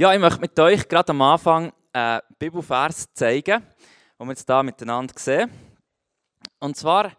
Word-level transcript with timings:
Ja, 0.00 0.14
ich 0.14 0.18
möchte 0.18 0.40
mit 0.40 0.58
euch 0.58 0.88
gerade 0.88 1.10
am 1.10 1.20
Anfang 1.20 1.74
einen 1.92 2.22
Bibelvers 2.38 3.12
zeigen, 3.12 3.62
den 4.18 4.26
wir 4.26 4.32
jetzt 4.32 4.46
hier 4.46 4.62
miteinander 4.62 5.12
sehen. 5.18 5.50
Und 6.58 6.74
zwar 6.74 7.12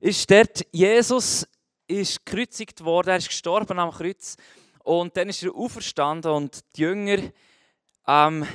ist 0.00 0.30
dort 0.30 0.64
Jesus 0.72 1.46
ist 1.86 2.24
gekreuzigt 2.24 2.82
worden, 2.82 3.10
er 3.10 3.16
ist 3.18 3.28
gestorben 3.28 3.78
am 3.78 3.90
Kreuz 3.90 4.38
und 4.82 5.14
dann 5.14 5.28
ist 5.28 5.42
er 5.42 5.54
auferstanden 5.54 6.32
und 6.32 6.64
die 6.74 6.80
Jünger, 6.80 7.18
ähm, 8.06 8.46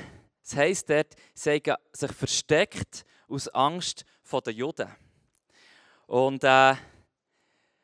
das 0.41 0.55
heisst 0.55 0.89
dort, 0.89 1.13
sie 1.35 1.61
sich 1.93 2.11
versteckt 2.13 3.05
aus 3.27 3.47
Angst 3.49 4.05
vor 4.23 4.41
den 4.41 4.55
Juden. 4.55 4.89
Und 6.07 6.43
äh, 6.43 6.73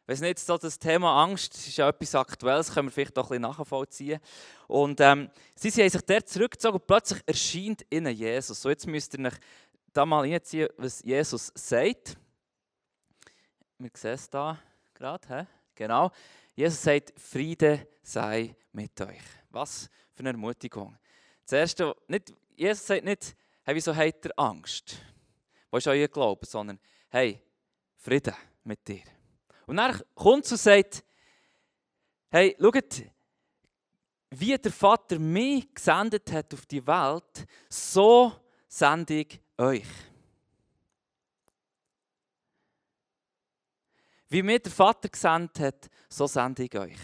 weiß 0.08 0.22
nicht, 0.22 0.40
so 0.40 0.58
das 0.58 0.80
Thema 0.80 1.22
Angst 1.22 1.54
ist 1.54 1.78
ja 1.78 1.90
etwas 1.90 2.16
Aktuelles, 2.16 2.74
können 2.74 2.88
wir 2.88 2.92
vielleicht 2.92 3.18
auch 3.18 3.26
ein 3.26 3.42
bisschen 3.42 3.42
nachvollziehen. 3.42 4.20
Und 4.68 5.02
ähm, 5.02 5.30
sie, 5.56 5.70
sie 5.70 5.82
haben 5.82 5.90
sich 5.90 6.02
dort 6.02 6.30
zurückgezogen 6.30 6.78
und 6.78 6.88
plötzlich 6.88 7.22
erscheint 7.26 7.86
ihnen 7.90 8.16
Jesus. 8.16 8.62
So, 8.62 8.70
jetzt 8.70 8.88
müsst 8.88 9.14
ihr 9.16 9.26
euch 9.26 9.34
da 9.92 10.06
mal 10.06 10.22
reinziehen, 10.22 10.70
was 10.78 11.04
Jesus 11.04 11.52
sagt. 11.56 12.18
Wir 13.78 13.92
sehen 13.94 14.14
es 14.14 14.30
da 14.30 14.58
gerade. 14.94 15.48
Genau. 15.76 16.12
Jesus 16.56 16.82
sagt, 16.82 17.14
Friede 17.20 17.88
sei 18.02 18.56
mit 18.72 19.00
euch. 19.02 19.22
Was 19.50 19.90
für 20.14 20.22
eine 20.22 20.30
Ermutigung. 20.30 20.98
Das 21.46 21.76
nicht, 22.08 22.34
Jesus 22.56 22.88
sagt 22.88 23.04
nicht, 23.04 23.36
hey, 23.64 23.76
wieso 23.76 23.96
habt 23.96 24.26
ihr 24.26 24.32
Angst? 24.38 24.98
Wo 25.70 25.78
ist 25.78 25.88
euer 25.88 26.08
Glaube? 26.08 26.46
Sondern, 26.46 26.80
hey, 27.10 27.42
Friede 27.98 28.36
mit 28.64 28.88
dir. 28.88 29.04
Und 29.68 29.78
dann 29.78 30.02
kommt 30.16 30.46
es 30.46 30.54
und 30.54 30.58
sagt, 30.60 31.04
hey, 32.30 32.56
schaut, 32.60 33.04
wie 34.32 34.58
der 34.58 34.72
Vater 34.72 35.20
mich 35.20 35.74
gesendet 35.74 36.32
hat 36.32 36.54
auf 36.54 36.66
die 36.66 36.86
Welt, 36.88 37.46
so 37.70 38.34
sende 38.68 39.14
ich 39.22 39.40
euch. 39.58 39.88
Wie 44.30 44.42
mir 44.42 44.60
der 44.60 44.72
Vater 44.72 45.10
gesendet 45.10 45.60
hat, 45.60 45.90
so 46.10 46.28
sende 46.28 46.64
ich 46.64 46.78
euch. 46.78 46.98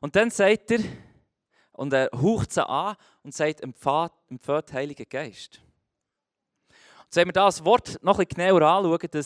Und 0.00 0.16
dann 0.16 0.30
sagt 0.30 0.70
er, 0.70 0.80
und 1.72 1.92
er 1.92 2.10
haucht 2.12 2.52
sie 2.52 2.66
an 2.66 2.96
und 3.22 3.34
sagt, 3.34 3.60
empfahlt, 3.62 4.12
empfahlt 4.28 4.72
Heiligen 4.72 5.08
Geist. 5.08 5.60
Und 7.04 7.16
wenn 7.16 7.28
wir 7.28 7.32
das 7.32 7.64
Wort 7.64 8.02
noch 8.02 8.18
ein 8.18 8.26
bisschen 8.26 8.48
genauer 8.48 8.62
anschauen, 8.62 9.24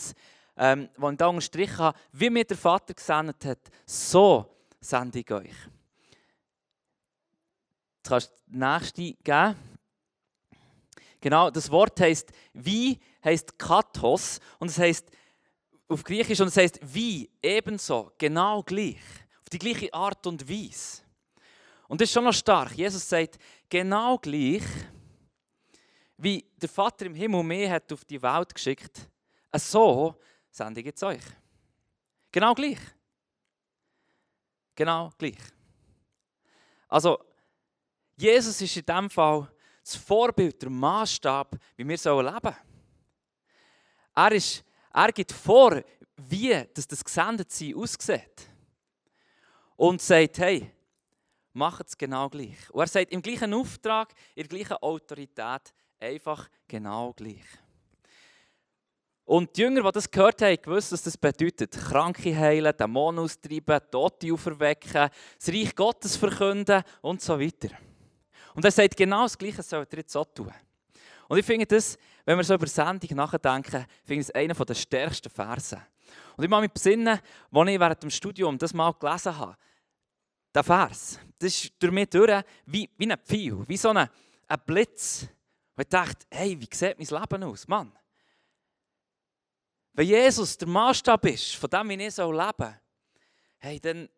ähm, 0.57 0.89
wo 0.97 1.11
ich 1.11 1.17
da 1.17 1.27
unterstrichen 1.27 1.79
habe, 1.79 1.99
wie 2.13 2.31
mir 2.31 2.45
der 2.45 2.57
Vater 2.57 2.95
gesendet 2.95 3.45
hat, 3.45 3.71
so 3.87 4.47
sende 4.81 5.21
ich 5.21 5.31
euch. 5.31 5.55
Jetzt 7.97 8.09
kannst 8.09 8.31
du 8.31 8.53
die 8.53 8.59
nächste 8.59 9.15
geben. 9.23 9.57
Genau, 11.21 11.51
das 11.51 11.71
Wort 11.71 12.01
heißt 12.01 12.33
wie, 12.53 12.99
heißt 13.25 13.57
Kathos 13.59 14.41
und 14.59 14.69
es 14.69 14.79
heißt 14.79 15.09
auf 15.89 16.03
Griechisch 16.03 16.41
und 16.41 16.49
es 16.49 16.57
heißt 16.57 16.81
wie, 16.83 17.31
ebenso, 17.41 18.13
genau 18.19 18.63
gleich, 18.63 18.99
auf 19.41 19.49
die 19.53 19.59
gleiche 19.59 19.95
Art 19.95 20.27
und 20.27 20.49
Weise. 20.49 21.03
Und 21.87 22.01
das 22.01 22.09
ist 22.09 22.15
schon 22.15 22.25
noch 22.25 22.33
stark. 22.33 22.73
Jesus 22.73 23.09
sagt, 23.09 23.39
genau 23.69 24.19
gleich, 24.19 24.63
wie 26.17 26.45
der 26.57 26.69
Vater 26.69 27.07
im 27.07 27.15
Himmel 27.15 27.43
mich 27.43 27.71
hat 27.71 27.93
auf 27.93 28.05
die 28.05 28.21
Welt 28.21 28.55
geschickt, 28.55 29.09
so 29.55 30.17
jetzt 30.59 31.03
euch. 31.03 31.23
Genau 32.31 32.55
gleich. 32.55 32.79
Genau 34.75 35.11
gleich. 35.19 35.39
Also, 36.89 37.19
Jesus 38.17 38.61
ist 38.61 38.77
in 38.77 38.85
diesem 38.85 39.11
Fall 39.11 39.51
das 39.83 39.97
Vorbild, 39.97 40.61
der 40.63 40.71
Maßstab, 40.71 41.57
wie 41.77 41.85
wir 41.85 41.97
leben 41.97 41.99
sollen. 41.99 42.57
Er, 44.15 44.33
ist, 44.33 44.65
er 44.93 45.13
gibt 45.13 45.33
vor, 45.33 45.83
wie 46.17 46.65
das, 46.75 46.87
das 46.87 47.05
Gesendetsein 47.05 47.75
aussieht. 47.75 48.49
Und 49.77 50.01
sagt, 50.01 50.39
hey, 50.39 50.71
macht 51.53 51.89
es 51.89 51.99
genau 51.99 52.29
gleich. 52.29 52.71
Und 52.71 52.81
er 52.83 52.87
sagt 52.87 53.11
im 53.11 53.23
gleichen 53.23 53.53
Auftrag, 53.55 54.15
in 54.35 54.47
der 54.47 54.59
gleichen 54.59 54.83
Autorität, 54.83 55.73
einfach 55.99 56.49
genau 56.69 57.13
gleich. 57.13 57.45
Und 59.25 59.57
die 59.57 59.63
Jünger, 59.63 59.83
die 59.83 59.93
das 59.93 60.11
gehört 60.11 60.43
haben, 60.43 60.59
wussten, 60.67 60.95
was 60.95 61.03
das 61.03 61.17
bedeutet. 61.17 61.73
Kranke 61.73 62.37
heilen, 62.37 62.77
Dämonen 62.77 63.21
austreiben, 63.21 63.81
Tote 63.91 64.33
auferwecken, 64.33 65.11
das 65.39 65.49
Reich 65.49 65.75
Gottes 65.75 66.17
verkünden 66.17 66.83
und 67.01 67.21
so 67.23 67.39
weiter. 67.39 67.69
Und 68.55 68.65
er 68.65 68.71
sagt, 68.71 68.97
genau 68.97 69.23
das 69.23 69.39
Gleiche 69.39 69.63
soll 69.63 69.87
er 69.91 69.99
jetzt 69.99 70.17
auch 70.17 70.27
tun. 70.35 70.53
Und 71.29 71.39
ich 71.39 71.47
finde 71.47 71.67
das, 71.67 71.97
wenn 72.25 72.37
wir 72.37 72.45
so 72.45 72.55
über 72.55 72.67
Sendung 72.67 73.17
nachdenken, 73.17 73.87
finde 74.05 74.23
ich 74.23 74.35
einer 74.35 74.55
der 74.55 74.75
stärksten 74.75 75.31
Verse. 75.31 75.81
Und 76.37 76.45
ich 76.45 76.51
mache 76.51 76.63
mich 76.63 76.73
besinnen, 76.73 77.19
als 77.51 77.69
ich 77.71 77.81
während 77.81 78.03
dem 78.03 78.11
Studium 78.11 78.59
das 78.59 78.75
mal 78.75 78.93
gelesen 78.93 79.37
habe. 79.39 79.57
Der 80.55 80.63
Vers, 80.63 81.19
das 81.39 81.65
ist 81.65 81.73
durch 81.79 81.93
mich 81.93 82.11
durch 82.11 82.43
wie, 82.67 82.91
wie 82.99 83.11
ein 83.11 83.19
Pfeil, 83.25 83.67
wie 83.67 83.77
so 83.77 83.91
ein, 83.91 84.09
ein 84.47 84.61
Blitz. 84.67 85.23
Und 85.75 85.83
ich 85.83 85.89
dachte, 85.89 86.27
hey, 86.31 86.61
wie 86.61 86.69
sieht 86.71 86.99
mein 86.99 87.21
Leben 87.21 87.45
aus, 87.45 87.67
Mann? 87.67 87.93
Wenn 89.95 90.07
Jesus 90.07 90.57
der 90.57 90.69
Maßstab 90.69 91.27
ist, 91.27 91.55
von 91.57 91.69
dem 91.69 91.89
wie 91.91 91.95
ich 91.95 91.99
leben 92.01 92.11
soll, 92.11 92.75
hey, 93.59 93.79
dann 93.81 94.09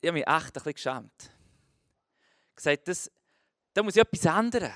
ich 0.00 0.08
habe 0.08 0.18
mich 0.18 0.26
echt 0.26 0.46
ein 0.46 0.52
bisschen 0.52 0.72
geschämt. 0.72 1.30
Gesagt, 2.56 2.88
das, 2.88 3.10
da 3.74 3.82
muss 3.82 3.96
ich 3.96 4.02
etwas 4.02 4.24
ändern. 4.24 4.72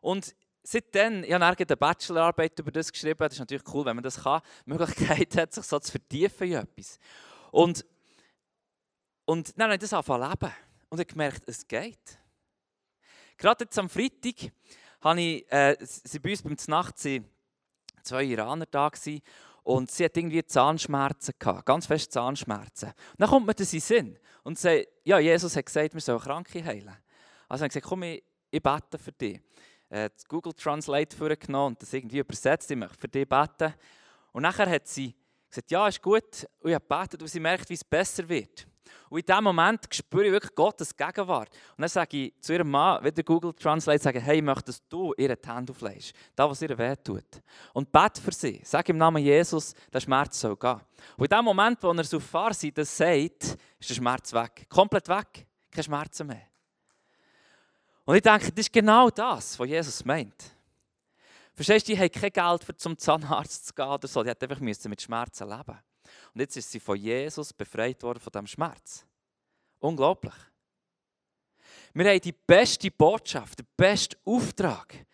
Und 0.00 0.34
seitdem, 0.62 1.24
ich 1.24 1.32
habe 1.32 1.44
eine 1.44 1.76
Bachelorarbeit 1.76 2.58
über 2.58 2.70
das 2.70 2.92
geschrieben, 2.92 3.18
das 3.18 3.32
ist 3.34 3.40
natürlich 3.40 3.66
cool, 3.72 3.84
wenn 3.84 3.96
man 3.96 4.04
das 4.04 4.22
kann, 4.22 4.42
die 4.64 4.70
Möglichkeit 4.70 5.36
hat, 5.36 5.52
sich 5.52 5.64
so 5.64 5.78
zu 5.80 5.90
vertiefen 5.90 6.46
in 6.46 6.54
etwas. 6.54 6.98
Und, 7.50 7.84
und 9.24 9.58
dann 9.58 9.64
habe 9.64 9.74
ich 9.74 9.80
das 9.80 9.92
angefangen 9.92 10.30
leben 10.30 10.54
und 10.90 10.98
ich 10.98 11.04
habe 11.04 11.12
gemerkt, 11.12 11.48
es 11.48 11.66
geht. 11.66 12.18
Gerade 13.36 13.64
jetzt 13.64 13.78
am 13.78 13.88
Freitag 13.88 14.52
habe 15.00 15.20
ich, 15.20 15.52
äh, 15.52 15.76
sie 15.80 16.18
bei 16.18 16.30
uns 16.30 16.42
beim 16.42 16.56
Nacht 16.68 16.98
zwei 16.98 18.24
Iraner 18.24 18.66
da 18.66 18.88
gewesen, 18.88 19.22
und 19.68 19.90
sie 19.90 20.06
hat 20.06 20.16
irgendwie 20.16 20.42
Zahnschmerzen 20.42 21.34
gehabt, 21.38 21.66
ganz 21.66 21.84
fest 21.84 22.10
Zahnschmerzen. 22.10 22.88
Und 22.88 23.20
dann 23.20 23.28
kommt 23.28 23.46
mir 23.46 23.52
das 23.52 23.70
in 23.74 23.80
den 23.80 23.82
Sinn 23.82 24.18
und 24.42 24.58
sagt, 24.58 24.88
ja, 25.04 25.18
Jesus 25.18 25.54
hat 25.54 25.66
gesagt, 25.66 25.92
wir 25.92 26.00
sollen 26.00 26.20
Kranke 26.20 26.64
heilen. 26.64 26.96
Also 27.50 27.66
ich 27.66 27.72
gesagt, 27.72 27.84
komm, 27.84 28.04
ich, 28.04 28.24
ich 28.50 28.62
bete 28.62 28.96
für 28.96 29.12
dich. 29.12 29.42
Äh, 29.90 30.08
Google 30.26 30.54
Translate 30.54 31.14
vorgenommen 31.14 31.74
und 31.74 31.82
das 31.82 31.92
irgendwie 31.92 32.18
übersetzt, 32.18 32.70
ich 32.70 32.78
möchte 32.78 32.98
für 32.98 33.08
dich 33.08 33.28
beten. 33.28 33.74
Und 34.32 34.42
nachher 34.42 34.70
hat 34.70 34.88
sie 34.88 35.14
gesagt, 35.50 35.70
ja, 35.70 35.86
ist 35.86 36.00
gut. 36.00 36.46
Und 36.60 36.70
ich 36.70 36.74
habe 36.74 36.86
gebetet 36.86 37.20
und 37.20 37.28
sie 37.28 37.40
merkt, 37.40 37.68
wie 37.68 37.74
es 37.74 37.84
besser 37.84 38.26
wird. 38.26 38.66
Und 39.08 39.20
in 39.20 39.26
diesem 39.26 39.44
Moment 39.44 39.86
spüre 39.92 40.26
ich 40.26 40.32
wirklich 40.32 40.54
Gottes 40.54 40.96
Gegenwart. 40.96 41.48
Und 41.76 41.82
dann 41.82 41.88
sage 41.88 42.16
ich 42.16 42.40
zu 42.40 42.52
ihrem 42.52 42.70
Mann, 42.70 43.02
wenn 43.02 43.14
der 43.14 43.24
Google 43.24 43.52
Translate 43.52 44.02
sagt, 44.02 44.20
hey, 44.20 44.42
möchtest 44.42 44.84
du 44.88 45.14
ihr 45.16 45.34
die 45.34 45.48
Hände 45.48 45.72
auflegen? 45.72 46.02
Da, 46.34 46.48
was 46.48 46.62
ihr 46.62 46.76
weh 46.76 46.96
tut. 46.96 47.42
Und 47.72 47.90
bete 47.90 48.20
für 48.20 48.32
sie. 48.32 48.60
Sag 48.64 48.88
im 48.88 48.98
Namen 48.98 49.22
Jesus, 49.22 49.74
der 49.92 50.00
Schmerz 50.00 50.40
soll 50.40 50.56
gehen. 50.56 50.80
Und 51.16 51.30
in 51.30 51.36
dem 51.36 51.44
Moment, 51.44 51.82
wo 51.82 51.90
er 51.92 52.04
so 52.04 52.18
das 52.18 52.60
sagt, 52.96 53.44
ist 53.78 53.90
der 53.90 53.94
Schmerz 53.94 54.32
weg. 54.32 54.66
Komplett 54.68 55.08
weg. 55.08 55.46
Keine 55.70 55.84
Schmerzen 55.84 56.26
mehr. 56.26 56.42
Und 58.04 58.16
ich 58.16 58.22
denke, 58.22 58.50
das 58.50 58.66
ist 58.66 58.72
genau 58.72 59.10
das, 59.10 59.58
was 59.58 59.68
Jesus 59.68 60.04
meint. 60.04 60.58
Verstehst 61.54 61.88
du, 61.88 61.92
die 61.92 61.98
haben 61.98 62.10
kein 62.10 62.30
Geld, 62.30 62.68
um 62.68 62.78
zum 62.78 62.96
Zahnarzt 62.96 63.66
zu 63.66 63.74
gehen 63.74 63.88
oder 63.88 64.08
so. 64.08 64.22
Die 64.22 64.30
hat 64.30 64.42
einfach 64.42 64.60
mit 64.60 65.02
Schmerzen 65.02 65.48
leben. 65.48 65.78
Und 66.34 66.40
jetzt 66.40 66.56
ist 66.56 66.70
sie 66.70 66.80
von 66.80 66.96
Jesus 66.96 67.52
befreit 67.52 68.02
worden 68.02 68.20
von 68.20 68.32
diesem 68.32 68.46
Schmerz. 68.46 69.04
Unglaublich. 69.78 70.34
Wir 71.94 72.10
haben 72.10 72.20
die 72.20 72.32
beste 72.32 72.90
Botschaft, 72.90 73.58
den 73.58 73.66
besten 73.76 74.16
Auftrag, 74.24 74.92
den 74.92 75.06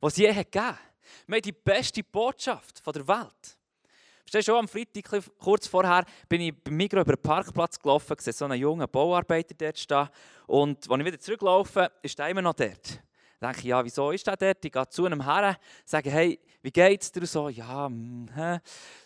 es 0.00 0.16
je 0.16 0.32
gegeben 0.32 0.66
hat. 0.66 0.78
Wir 1.26 1.36
haben 1.36 1.42
die 1.42 1.52
beste 1.52 2.02
Botschaft 2.02 2.82
der 2.86 3.06
Welt. 3.06 3.58
Verstehst 4.24 4.48
du, 4.48 4.56
am 4.56 4.68
Freitag, 4.68 5.22
kurz 5.38 5.66
vorher, 5.66 6.04
bin 6.28 6.40
ich 6.40 6.54
beim 6.64 6.74
Migro 6.74 7.00
über 7.00 7.16
den 7.16 7.22
Parkplatz 7.22 7.78
gelaufen, 7.78 8.16
sehe 8.18 8.32
so 8.32 8.46
einen 8.46 8.58
jungen 8.58 8.88
Bauarbeiter 8.88 9.54
dort 9.54 9.78
stehen. 9.78 10.08
Und 10.46 10.90
als 10.90 11.00
ich 11.00 11.06
wieder 11.06 11.18
zurücklaufe, 11.18 11.92
ist 12.00 12.18
er 12.18 12.30
immer 12.30 12.42
noch 12.42 12.54
dort. 12.54 13.02
Da 13.40 13.48
denke 13.48 13.60
ich, 13.60 13.66
ja, 13.66 13.84
wieso 13.84 14.10
ist 14.10 14.26
der 14.26 14.36
dort? 14.36 14.64
Ich 14.64 14.72
gehe 14.72 14.88
zu 14.88 15.04
einem 15.04 15.22
Herren, 15.22 15.56
sage, 15.84 16.10
hey, 16.10 16.40
wie 16.62 16.70
geht's 16.70 17.10
dir? 17.12 17.26
So, 17.26 17.48
ja, 17.48 17.86
hm, 17.86 18.28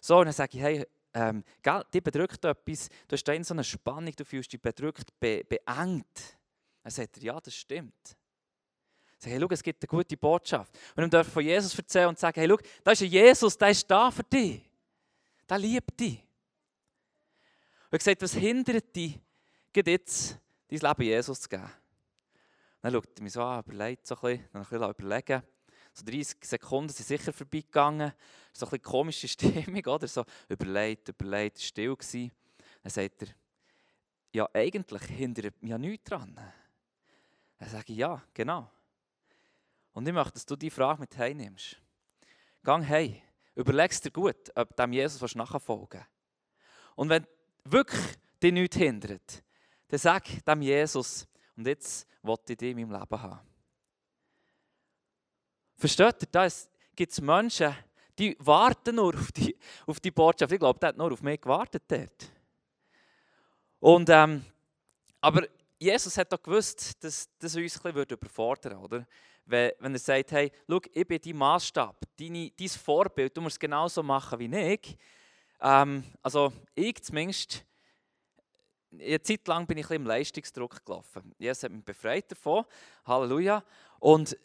so. 0.00 0.18
Und 0.18 0.26
dann 0.26 0.32
sage 0.34 0.58
ich, 0.58 0.62
hey, 0.62 0.86
ähm, 1.16 1.44
gell, 1.62 1.82
dich 1.94 2.02
bedrückt 2.02 2.44
etwas, 2.44 2.90
du 3.08 3.12
hast 3.14 3.24
da 3.24 3.32
in 3.32 3.42
so 3.42 3.54
eine 3.54 3.64
Spannung, 3.64 4.14
du 4.14 4.22
fühlst 4.22 4.52
dich 4.52 4.60
bedrückt, 4.60 5.18
be 5.18 5.42
beengt. 5.44 6.36
Dann 6.82 6.92
sagt 6.92 7.16
er, 7.16 7.22
ja, 7.22 7.40
das 7.40 7.54
stimmt. 7.54 8.16
Sag, 9.16 9.32
hey, 9.32 9.40
schau, 9.40 9.48
es 9.50 9.62
gibt 9.62 9.82
eine 9.82 9.88
gute 9.88 10.14
Botschaft. 10.18 10.78
Und 10.94 11.04
ihm 11.04 11.10
darf 11.10 11.26
von 11.32 11.42
Jesus 11.42 11.76
erzählen 11.76 12.08
und 12.08 12.18
sagen, 12.18 12.38
hey, 12.38 12.46
schau, 12.46 12.58
da 12.84 12.90
ist 12.90 13.00
ein 13.00 13.08
Jesus, 13.08 13.56
der 13.56 13.70
ist 13.70 13.90
da 13.90 14.10
für 14.10 14.24
dich. 14.24 14.60
Der 15.48 15.58
liebt 15.58 15.98
dich. 15.98 16.22
Und 17.90 17.98
er 17.98 18.00
sagt, 18.00 18.20
was 18.20 18.34
hindert 18.34 18.94
dich, 18.94 19.18
jetzt 19.74 20.38
dein 20.68 20.78
Leben 20.80 21.02
Jesus 21.02 21.40
zu 21.40 21.48
geben. 21.48 21.70
Dann 22.82 22.92
schaut 22.92 23.08
er 23.16 23.22
mich 23.22 23.32
so 23.32 23.42
an, 23.42 23.64
überlegt 23.64 24.06
so 24.06 24.16
ein 24.16 24.20
bisschen, 24.20 24.48
dann 24.52 24.62
ein 24.62 24.68
bisschen 24.68 24.90
überlegen. 24.90 25.42
So 25.96 26.04
30 26.04 26.44
Sekunden 26.44 26.92
sind 26.92 27.06
sicher 27.06 27.32
vorbeigegangen. 27.32 28.12
So 28.52 28.66
ein 28.66 28.70
bisschen 28.70 28.82
komische 28.82 29.28
Stimmung, 29.28 29.84
oder? 29.86 30.06
So 30.06 30.24
überlegt, 30.48 31.08
überlegt, 31.08 31.60
still 31.60 31.96
gewesen. 31.96 32.32
Dann 32.82 32.90
sagt 32.90 33.22
er, 33.22 33.28
ja, 34.32 34.48
eigentlich 34.52 35.02
hindert 35.04 35.62
mich 35.62 35.70
ja 35.70 35.78
nichts 35.78 36.04
dran. 36.04 36.38
Dann 37.58 37.68
sage 37.68 37.92
ich, 37.94 37.98
ja, 37.98 38.22
genau. 38.34 38.70
Und 39.92 40.06
ich 40.06 40.12
möchte, 40.12 40.34
dass 40.34 40.44
du 40.44 40.56
diese 40.56 40.74
Frage 40.74 41.00
mit 41.00 41.16
heimnimmst. 41.16 41.80
Gang 42.62 42.84
hey, 42.84 43.22
überlegst 43.54 44.04
dir 44.04 44.10
gut, 44.10 44.52
ob 44.54 44.76
dem 44.76 44.92
Jesus 44.92 45.34
nachfolgen 45.34 46.04
Und 46.96 47.08
wenn 47.08 47.26
wirklich 47.64 48.04
dich 48.42 48.52
nichts 48.52 48.76
hindert, 48.76 49.42
dann 49.88 49.98
sag 49.98 50.44
dem 50.44 50.60
Jesus, 50.60 51.26
und 51.56 51.66
jetzt 51.66 52.06
wollte 52.20 52.52
ich 52.52 52.58
dich 52.58 52.72
in 52.72 52.76
meinem 52.76 53.00
Leben 53.00 53.22
haben. 53.22 53.55
Versteht 55.76 56.22
ihr, 56.22 56.28
da 56.32 56.48
gibt 56.94 57.12
es 57.12 57.20
Menschen, 57.20 57.74
die 58.18 58.36
warten 58.40 58.96
nur 58.96 59.14
auf 59.14 59.30
die, 59.32 59.56
auf 59.86 60.00
die 60.00 60.10
Botschaft. 60.10 60.52
Ich 60.52 60.58
glaube, 60.58 60.78
der 60.78 60.88
hat 60.90 60.96
nur 60.96 61.12
auf 61.12 61.22
mich 61.22 61.40
gewartet 61.40 61.82
dort. 61.86 62.30
Und, 63.78 64.08
ähm, 64.08 64.42
aber 65.20 65.46
Jesus 65.78 66.16
hat 66.16 66.32
auch 66.32 66.42
gewusst, 66.42 67.04
dass 67.04 67.28
das 67.38 67.54
uns 67.56 67.84
ein 67.84 67.92
bisschen 67.92 68.16
überfordern 68.18 68.80
würde. 68.80 69.06
Wenn, 69.44 69.72
wenn 69.78 69.92
er 69.92 69.98
sagt, 69.98 70.32
hey, 70.32 70.50
schau, 70.66 70.80
ich 70.92 71.06
bin 71.06 71.20
dein 71.22 71.36
Maßstab, 71.36 72.00
dein, 72.18 72.50
dein 72.58 72.68
Vorbild, 72.68 73.36
du 73.36 73.42
musst 73.42 73.56
es 73.56 73.60
genauso 73.60 74.02
machen 74.02 74.38
wie 74.38 74.56
ich. 74.56 74.96
Ähm, 75.60 76.04
also 76.22 76.52
ich 76.74 77.02
zumindest, 77.02 77.64
eine 78.92 79.20
Zeit 79.20 79.46
lang 79.46 79.66
bin 79.66 79.76
ich 79.76 79.84
ein 79.84 79.88
bisschen 79.88 80.02
im 80.02 80.06
Leistungsdruck 80.06 80.84
gelaufen. 80.84 81.34
Jesus 81.38 81.64
hat 81.64 81.72
mich 81.72 81.84
befreit 81.84 82.30
davon, 82.30 82.64
Halleluja. 83.04 83.62
Und, 83.98 84.36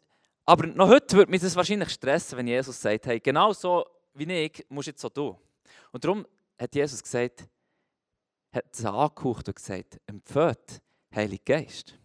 aber 0.46 0.68
noch 0.68 0.90
heute 0.90 1.16
würde 1.16 1.32
mich 1.32 1.42
das 1.42 1.56
wahrscheinlich 1.56 1.90
stressen, 1.90 2.38
wenn 2.38 2.48
Jesus 2.48 2.82
sagt, 2.82 3.06
hey, 3.06 3.20
genau 3.20 3.54
so 3.54 3.86
wie 4.14 4.32
ich, 4.32 4.66
musst 4.70 4.88
jetzt 4.88 5.02
so 5.02 5.10
tun. 5.10 5.38
Und 5.92 6.04
darum 6.04 6.26
hat 6.60 6.76
Jesus 6.76 7.02
gesagt, 7.02 7.46
hat 8.54 8.66
es 8.72 8.84
angehaucht 8.84 9.48
und 9.48 9.56
gesagt, 9.56 10.00
empfehlt 10.06 10.82
Heilige 11.14 11.44
Geist. 11.44 11.98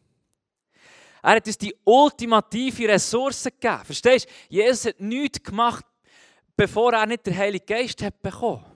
Er 1.22 1.36
hat 1.36 1.46
uns 1.46 1.58
die 1.58 1.74
ultimative 1.84 2.88
Ressource 2.88 3.44
gegeben. 3.44 3.84
Verstehst 3.84 4.28
du? 4.28 4.30
Jesus 4.48 4.86
hat 4.86 5.00
nichts 5.00 5.42
gemacht, 5.42 5.84
bevor 6.56 6.92
er 6.92 7.06
nicht 7.06 7.26
den 7.26 7.36
Heiligen 7.36 7.66
Geist 7.66 8.02
hat 8.02 8.22
bekommen 8.22 8.75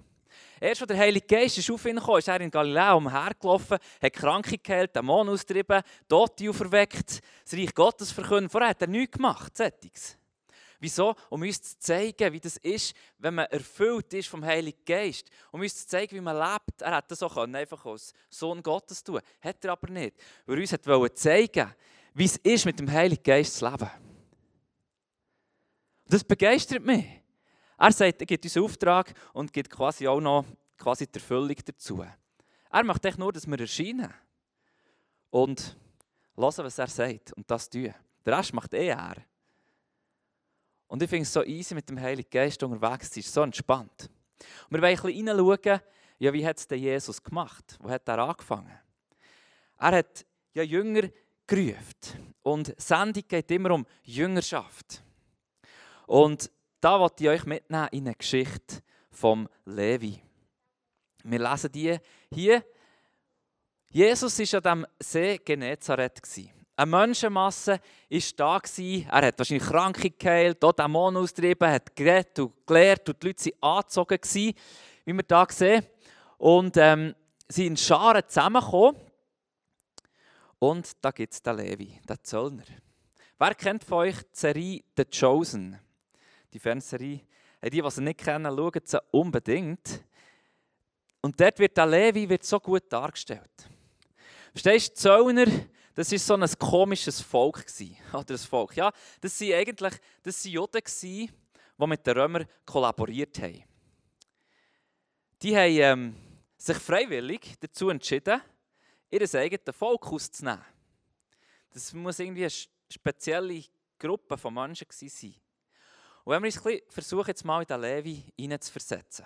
Erst 0.60 0.82
als 0.82 0.88
der 0.88 0.98
Heilige 0.98 1.26
Geist 1.26 1.56
ist 1.56 1.70
auf 1.70 1.86
ihn 1.86 1.96
gekommen, 1.96 2.18
ist 2.18 2.28
er 2.28 2.40
in 2.40 2.50
Galiläa 2.50 2.92
umhergelaufen, 2.92 3.78
hat 4.02 4.12
Kranke 4.12 4.58
geheilt, 4.58 4.94
Dämonen 4.94 5.32
austrieben, 5.32 5.82
Tote 6.06 6.50
auferweckt, 6.50 7.20
das 7.44 7.54
Reich 7.54 7.74
Gottes 7.74 8.12
verkündet. 8.12 8.52
Vorher 8.52 8.68
hat 8.68 8.82
er 8.82 8.88
nichts 8.88 9.16
gemacht, 9.16 9.56
Sättiges. 9.56 10.18
Wieso? 10.78 11.14
Um 11.28 11.42
uns 11.42 11.62
zu 11.62 11.78
zeigen, 11.78 12.32
wie 12.32 12.40
das 12.40 12.56
ist, 12.58 12.94
wenn 13.18 13.34
man 13.34 13.46
erfüllt 13.46 14.12
ist 14.14 14.28
vom 14.28 14.44
Heiligen 14.44 14.82
Geist. 14.84 15.30
Um 15.50 15.60
uns 15.60 15.76
zu 15.76 15.86
zeigen, 15.86 16.16
wie 16.16 16.20
man 16.20 16.36
lebt. 16.36 16.80
Er 16.80 16.96
hätte 16.96 17.08
das 17.08 17.22
auch 17.22 17.34
können, 17.34 17.54
einfach 17.54 17.84
als 17.84 18.14
Sohn 18.30 18.62
Gottes 18.62 19.04
tun 19.04 19.20
Hat 19.42 19.64
er 19.64 19.72
aber 19.72 19.90
nicht. 19.90 20.16
Weil 20.46 20.56
er 20.56 20.60
uns 20.62 20.86
wollte 20.86 21.14
zeigen, 21.14 21.74
wie 22.14 22.24
es 22.24 22.36
ist, 22.38 22.64
mit 22.64 22.78
dem 22.78 22.90
Heiligen 22.90 23.22
Geist 23.22 23.56
zu 23.56 23.68
leben. 23.68 23.90
Das 26.06 26.24
begeistert 26.24 26.84
mich. 26.84 27.19
Er 27.80 27.92
sagt, 27.92 28.20
er 28.20 28.26
gibt 28.26 28.44
uns 28.44 28.54
einen 28.54 28.66
Auftrag 28.66 29.14
und 29.32 29.54
gibt 29.54 29.70
quasi 29.70 30.06
auch 30.06 30.20
noch 30.20 30.44
quasi 30.76 31.06
die 31.06 31.14
Erfüllung 31.14 31.56
dazu. 31.64 32.04
Er 32.70 32.84
möchte 32.84 33.08
echt 33.08 33.18
nur, 33.18 33.32
dass 33.32 33.46
wir 33.46 33.58
erscheinen 33.58 34.12
und 35.30 35.78
hören, 36.36 36.52
was 36.58 36.78
er 36.78 36.88
sagt 36.88 37.32
und 37.32 37.50
das 37.50 37.70
tun. 37.70 37.94
Der 38.26 38.36
Rest 38.36 38.52
macht 38.52 38.74
eh 38.74 38.88
er. 38.88 39.16
Und 40.88 41.02
ich 41.02 41.08
finde 41.08 41.22
es 41.22 41.32
so 41.32 41.42
easy 41.42 41.74
mit 41.74 41.88
dem 41.88 41.98
Heiligen 41.98 42.28
Geist 42.28 42.62
unterwegs 42.62 43.10
zu 43.12 43.22
sein, 43.22 43.32
so 43.32 43.42
entspannt. 43.44 44.10
Und 44.68 44.72
wir 44.72 44.82
wollen 44.82 44.90
ein 44.90 44.96
bisschen 44.96 45.16
hineinschauen, 45.16 45.80
ja, 46.18 46.32
wie 46.34 46.46
hat 46.46 46.58
es 46.58 46.68
denn 46.68 46.80
Jesus 46.80 47.22
gemacht? 47.22 47.78
Wo 47.80 47.88
hat 47.88 48.06
er 48.06 48.18
angefangen? 48.18 48.78
Er 49.78 49.92
hat 49.92 50.26
ja 50.52 50.62
Jünger 50.62 51.08
gerufen. 51.46 52.34
Und 52.42 52.74
Sendung 52.78 53.24
geht 53.26 53.50
immer 53.50 53.70
um 53.70 53.86
Jüngerschaft. 54.02 55.02
Und 56.06 56.50
da 56.80 56.98
wollte 56.98 57.24
ich 57.24 57.30
euch 57.30 57.44
mitnehmen 57.44 57.88
in 57.92 58.06
eine 58.06 58.14
Geschichte 58.14 58.82
vom 59.10 59.48
Levi. 59.64 60.22
Wir 61.24 61.38
lesen 61.38 61.72
die 61.72 61.98
hier. 62.32 62.64
Jesus 63.90 64.38
war 64.38 64.66
an 64.66 64.82
dem 64.82 64.86
See 64.98 65.38
Genezareth. 65.38 66.20
Eine 66.76 66.90
Menschenmasse 66.90 67.72
war 68.08 68.20
da. 68.36 68.82
Er 69.10 69.26
hat 69.26 69.38
wahrscheinlich 69.38 69.68
Kranke 69.68 70.10
geheilt, 70.10 70.62
hier 70.62 70.72
Dämonen 70.72 71.22
austrieben, 71.22 71.68
hat 71.68 71.94
geredet 71.94 72.38
und 72.38 72.66
gelehrt 72.66 73.08
und 73.08 73.22
die 73.22 73.26
Leute 73.26 73.50
waren 73.60 73.82
angezogen, 73.82 74.54
wie 75.04 75.12
wir 75.12 75.24
hier 75.28 75.46
sehen. 75.50 75.86
Und 76.38 76.76
ähm, 76.78 77.14
sie 77.48 77.66
in 77.66 77.76
Scharen 77.76 78.22
zusammengekommen. 78.26 79.00
Und 80.58 80.92
da 81.02 81.10
gibt 81.10 81.34
es 81.34 81.42
den 81.42 81.56
Levi, 81.56 82.00
den 82.08 82.16
Zöllner. 82.22 82.64
Wer 83.38 83.54
kennt 83.54 83.84
von 83.84 83.98
euch 83.98 84.16
die 84.16 84.28
Serie 84.32 84.84
The 84.96 85.04
Chosen? 85.04 85.78
Die 86.52 86.58
Fernsehserie. 86.58 87.20
Die, 87.62 87.70
die 87.70 87.90
sie 87.90 88.02
nicht 88.02 88.20
kennen, 88.20 88.56
schauen 88.56 88.80
sie 88.84 89.02
unbedingt. 89.10 90.04
Und 91.20 91.38
dort 91.38 91.58
wird 91.58 91.76
der 91.76 91.86
Levi 91.86 92.28
wird 92.28 92.44
so 92.44 92.58
gut 92.58 92.84
dargestellt. 92.90 93.68
Verstehst 94.52 94.90
du, 94.90 94.94
die 94.94 95.00
Zöllner 95.00 95.46
das 95.94 96.12
war 96.12 96.18
so 96.18 96.34
ein 96.34 96.58
komisches 96.58 97.20
Volk. 97.20 97.64
Oder 98.12 98.34
ein 98.34 98.38
Volk. 98.38 98.76
Ja, 98.76 98.92
das 99.20 99.40
waren 99.40 99.52
eigentlich 99.52 99.94
das 100.22 100.42
sind 100.42 100.52
Juden, 100.52 100.82
die 101.02 101.30
mit 101.78 102.06
den 102.06 102.16
Römern 102.16 102.46
kollaboriert 102.64 103.38
haben. 103.40 103.64
Die 105.42 105.56
haben 105.56 105.72
ähm, 105.72 106.16
sich 106.56 106.76
freiwillig 106.76 107.54
dazu 107.60 107.88
entschieden, 107.88 108.40
ihr 109.10 109.34
eigenes 109.34 109.76
Volk 109.76 110.06
auszunehmen. 110.06 110.64
Das 111.72 111.92
muss 111.92 112.18
irgendwie 112.18 112.44
eine 112.44 112.52
spezielle 112.90 113.64
Gruppe 113.98 114.36
von 114.36 114.54
Menschen 114.54 114.86
sein. 114.90 115.34
Und 116.30 116.36
wenn 116.36 116.44
wir 116.44 116.62
uns 116.64 116.84
versuchen, 116.94 117.26
jetzt 117.26 117.44
mal 117.44 117.60
in 117.60 117.66
den 117.66 117.80
Levi 117.80 118.24
hineinzuversetzen. 118.38 119.24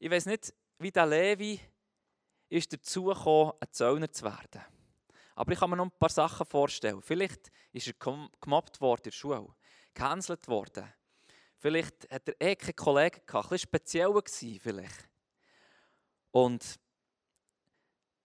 Ich 0.00 0.10
weiß 0.10 0.26
nicht, 0.26 0.52
wie 0.80 0.90
der 0.90 1.06
Levi 1.06 1.60
ist 2.48 2.72
dazu 2.72 3.04
gekommen, 3.04 3.52
ein 3.60 3.68
Zöllner 3.70 4.10
zu 4.10 4.24
werden. 4.24 4.64
Aber 5.36 5.52
ich 5.52 5.60
kann 5.60 5.70
mir 5.70 5.76
noch 5.76 5.84
ein 5.84 5.96
paar 5.96 6.08
Sachen 6.08 6.44
vorstellen. 6.44 7.00
Vielleicht 7.02 7.52
ist 7.70 7.86
er 7.86 7.92
gemobbt 8.40 8.80
worden 8.80 9.02
in 9.02 9.04
der 9.04 9.12
Schule, 9.12 9.54
gecancelt 9.94 10.48
worden. 10.48 10.92
Vielleicht 11.58 12.10
hat 12.10 12.30
er 12.30 12.34
eh 12.40 12.56
keine 12.56 12.72
Kollegen 12.72 13.20
gehabt, 13.24 13.44
ein 13.46 13.50
bisschen 13.50 13.68
speziell 13.68 14.12
gewesen 14.12 14.58
vielleicht. 14.60 15.08
Und 16.32 16.80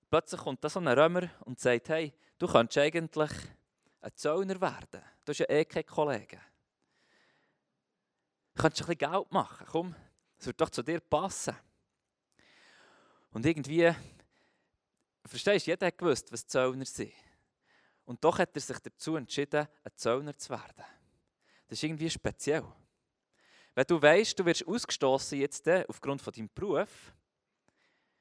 plötzlich 0.09 0.41
kommt 0.41 0.63
da 0.63 0.69
so 0.69 0.79
ein 0.79 0.87
Römer 0.87 1.29
und 1.41 1.59
sagt, 1.59 1.89
hey, 1.89 2.11
du 2.39 2.47
könntest 2.47 2.79
eigentlich 2.79 3.31
ein 4.01 4.15
Zöllner 4.15 4.59
werden. 4.59 5.03
Du 5.25 5.29
hast 5.29 5.37
ja 5.37 5.45
eh 5.47 5.63
keine 5.63 5.83
Kollegen. 5.83 6.41
Du 8.59 8.63
könntest 8.63 8.81
ein 8.81 8.97
bisschen 8.97 9.11
Geld 9.13 9.31
machen, 9.31 9.67
komm, 9.71 9.95
das 10.35 10.47
wird 10.47 10.59
doch 10.59 10.69
zu 10.69 10.83
dir 10.83 10.99
passen. 10.99 11.55
Und 13.31 13.45
irgendwie 13.45 13.95
Verstehst 15.29 15.65
du, 15.65 15.71
jeder 15.71 15.87
hat 15.87 15.97
gewusst, 15.97 16.29
was 16.31 16.45
Zöllner 16.45 16.85
sind. 16.85 17.13
Und 18.03 18.21
doch 18.21 18.37
hat 18.37 18.49
er 18.55 18.61
sich 18.61 18.79
dazu 18.79 19.15
entschieden, 19.15 19.65
ein 19.83 19.91
Zöllner 19.95 20.35
zu 20.35 20.49
werden. 20.49 20.83
Das 21.67 21.77
ist 21.77 21.83
irgendwie 21.83 22.09
speziell. 22.09 22.65
Wenn 23.75 23.85
du 23.85 24.01
weißt, 24.01 24.37
du 24.39 24.45
wirst 24.45 24.67
ausgestoßen 24.67 25.39
jetzt 25.39 25.67
äh, 25.67 25.85
aufgrund 25.87 26.21
von 26.21 26.33
deinem 26.33 26.49
Beruf, 26.53 27.13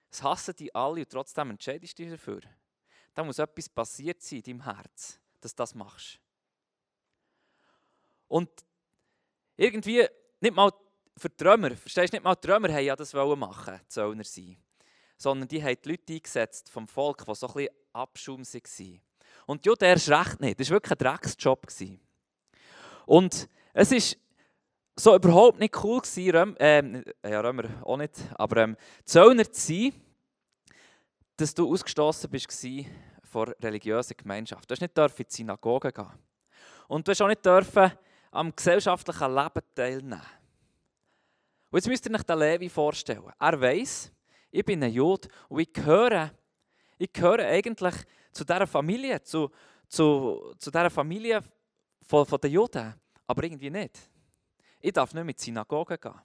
es 0.08 0.22
hassen 0.22 0.54
dich 0.54 0.76
alle 0.76 1.00
und 1.00 1.10
trotzdem 1.10 1.50
entscheidest 1.50 1.98
du 1.98 2.02
dich 2.02 2.12
dafür. 2.12 2.42
Da 3.12 3.24
muss 3.24 3.38
etwas 3.40 3.68
passiert 3.68 4.22
sein 4.22 4.38
in 4.38 4.44
deinem 4.44 4.64
Herz, 4.64 5.18
dass 5.40 5.52
du 5.52 5.62
das 5.62 5.74
machst. 5.74 6.20
Und 8.28 8.50
irgendwie, 9.56 10.06
nicht 10.40 10.54
mal 10.54 10.72
für 11.16 11.34
Trömer, 11.36 11.74
verstehst 11.76 12.12
du, 12.12 12.16
nicht 12.16 12.24
mal 12.24 12.34
Trömer 12.36 12.72
haben 12.72 12.84
ja 12.84 12.94
das 12.94 13.12
machen, 13.12 13.80
Zöllner 13.88 14.24
sein 14.24 14.56
sondern 15.18 15.48
die 15.48 15.62
haben 15.62 15.76
die 15.84 15.90
Leute 15.90 16.14
eingesetzt 16.14 16.70
vom 16.70 16.86
Volk, 16.86 17.24
die 17.26 17.34
so 17.34 17.48
ein 17.48 17.52
bisschen 17.54 17.74
Abschaum 17.92 18.42
waren. 18.44 19.00
Und 19.46 19.66
ja, 19.66 19.74
der 19.74 19.94
ist 19.94 20.08
recht 20.08 20.40
nicht. 20.40 20.60
Das 20.60 20.70
war 20.70 20.76
wirklich 20.76 20.92
ein 20.92 20.98
Drecksjob. 20.98 21.66
Und 23.06 23.48
es 23.72 23.90
war 23.90 24.18
so 24.96 25.16
überhaupt 25.16 25.58
nicht 25.58 25.82
cool, 25.82 26.00
gewesen, 26.00 26.30
Röm, 26.30 26.56
äh, 26.58 27.02
ja, 27.28 27.40
Römer 27.40 27.64
auch 27.84 27.96
nicht, 27.96 28.14
aber 28.34 28.58
ähm, 28.58 28.76
Zöllner 29.04 29.50
zu 29.50 29.60
sein, 29.60 29.92
dass 31.36 31.54
du 31.54 31.72
ausgestoßen 31.72 32.30
bist 32.30 32.48
vor 33.24 33.52
religiöser 33.60 34.14
Gemeinschaft. 34.14 34.68
Du 34.68 34.72
hast 34.72 34.80
nicht 34.80 34.96
in 34.98 35.08
die 35.18 35.24
Synagoge 35.28 35.92
gehen. 35.92 36.08
Und 36.88 37.06
du 37.06 37.10
hast 37.10 37.20
auch 37.20 37.28
nicht 37.28 37.44
dürfen 37.44 37.92
am 38.30 38.54
gesellschaftlichen 38.54 39.34
Leben 39.34 39.62
teilnehmen. 39.74 40.22
Und 41.70 41.78
jetzt 41.78 41.88
müsst 41.88 42.06
ihr 42.06 42.14
euch 42.14 42.22
den 42.22 42.38
Levi 42.38 42.68
vorstellen. 42.68 43.32
Er 43.38 43.60
weiß, 43.60 44.12
ich 44.50 44.64
bin 44.64 44.82
ein 44.82 44.92
Jude 44.92 45.28
und 45.48 45.60
ich 45.60 45.72
gehöre, 45.72 46.32
Ich 46.98 47.12
gehöre 47.12 47.46
eigentlich 47.46 47.94
zu 48.32 48.44
dieser 48.44 48.66
Familie, 48.66 49.22
zu, 49.22 49.50
zu, 49.88 50.52
zu 50.58 50.70
dieser 50.70 50.90
Familie 50.90 51.40
von, 52.02 52.26
von 52.26 52.40
den 52.40 52.50
Juden, 52.50 52.94
aber 53.26 53.44
irgendwie 53.44 53.70
nicht. 53.70 53.96
Ich 54.80 54.92
darf 54.92 55.14
nicht 55.14 55.24
mit 55.24 55.38
Synagoge 55.38 55.96
gehen. 55.96 56.20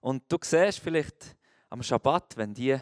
Und 0.00 0.30
du 0.30 0.36
siehst 0.42 0.80
vielleicht 0.80 1.34
am 1.70 1.82
Schabbat, 1.82 2.36
wenn 2.36 2.52
die 2.52 2.72
in 2.72 2.80